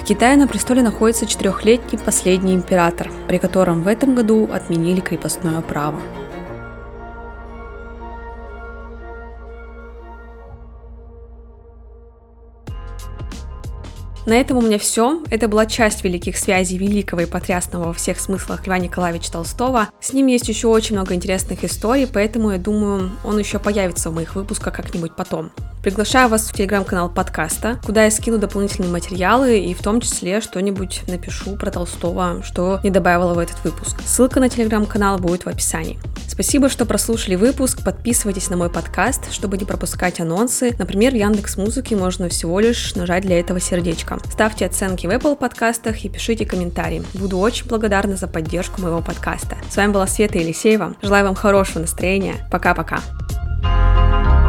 В 0.00 0.04
Китае 0.04 0.36
на 0.36 0.46
престоле 0.46 0.82
находится 0.82 1.26
четырехлетний 1.26 1.98
последний 1.98 2.54
император, 2.54 3.10
при 3.26 3.38
котором 3.38 3.82
в 3.82 3.88
этом 3.88 4.14
году 4.14 4.48
отменили 4.52 5.00
крепостное 5.00 5.60
право. 5.60 6.00
На 14.26 14.34
этом 14.34 14.56
у 14.56 14.62
меня 14.62 14.78
все. 14.78 15.22
Это 15.30 15.48
была 15.48 15.66
часть 15.66 16.02
великих 16.02 16.38
связей 16.38 16.78
великого 16.78 17.22
и 17.22 17.26
потрясного 17.26 17.88
во 17.88 17.92
всех 17.92 18.18
смыслах 18.18 18.66
Льва 18.66 18.78
Николаевича 18.78 19.30
Толстого. 19.30 19.88
С 20.00 20.14
ним 20.14 20.28
есть 20.28 20.48
еще 20.48 20.68
очень 20.68 20.96
много 20.96 21.14
интересных 21.14 21.62
историй, 21.62 22.06
поэтому 22.06 22.50
я 22.50 22.58
думаю, 22.58 23.10
он 23.22 23.38
еще 23.38 23.58
появится 23.58 24.08
в 24.08 24.14
моих 24.14 24.34
выпусках 24.34 24.72
как-нибудь 24.72 25.14
потом. 25.14 25.50
Приглашаю 25.82 26.30
вас 26.30 26.48
в 26.48 26.54
телеграм-канал 26.54 27.10
подкаста, 27.10 27.78
куда 27.84 28.04
я 28.04 28.10
скину 28.10 28.38
дополнительные 28.38 28.90
материалы 28.90 29.58
и 29.58 29.74
в 29.74 29.82
том 29.82 30.00
числе 30.00 30.40
что-нибудь 30.40 31.02
напишу 31.08 31.56
про 31.56 31.70
Толстого, 31.70 32.42
что 32.42 32.80
не 32.82 32.88
добавила 32.88 33.34
в 33.34 33.38
этот 33.38 33.62
выпуск. 33.62 34.00
Ссылка 34.06 34.40
на 34.40 34.48
телеграм-канал 34.48 35.18
будет 35.18 35.44
в 35.44 35.48
описании. 35.48 35.98
Спасибо, 36.26 36.70
что 36.70 36.86
прослушали 36.86 37.34
выпуск. 37.34 37.84
Подписывайтесь 37.84 38.48
на 38.48 38.56
мой 38.56 38.70
подкаст, 38.70 39.30
чтобы 39.30 39.58
не 39.58 39.66
пропускать 39.66 40.20
анонсы. 40.20 40.74
Например, 40.78 41.12
в 41.12 41.16
Яндекс 41.16 41.58
Музыке 41.58 41.96
можно 41.96 42.30
всего 42.30 42.58
лишь 42.60 42.94
нажать 42.94 43.24
для 43.24 43.38
этого 43.38 43.60
сердечко 43.60 44.13
успеха. 44.16 44.32
Ставьте 44.32 44.66
оценки 44.66 45.06
в 45.06 45.10
Apple 45.10 45.36
подкастах 45.36 46.04
и 46.04 46.08
пишите 46.08 46.44
комментарии. 46.46 47.02
Буду 47.14 47.38
очень 47.38 47.66
благодарна 47.66 48.16
за 48.16 48.28
поддержку 48.28 48.80
моего 48.82 49.00
подкаста. 49.00 49.56
С 49.70 49.76
вами 49.76 49.92
была 49.92 50.06
Света 50.06 50.38
Елисеева. 50.38 50.94
Желаю 51.02 51.24
вам 51.24 51.34
хорошего 51.34 51.80
настроения. 51.80 52.46
Пока-пока. 52.50 53.00
thank 53.64 54.26
you 54.26 54.43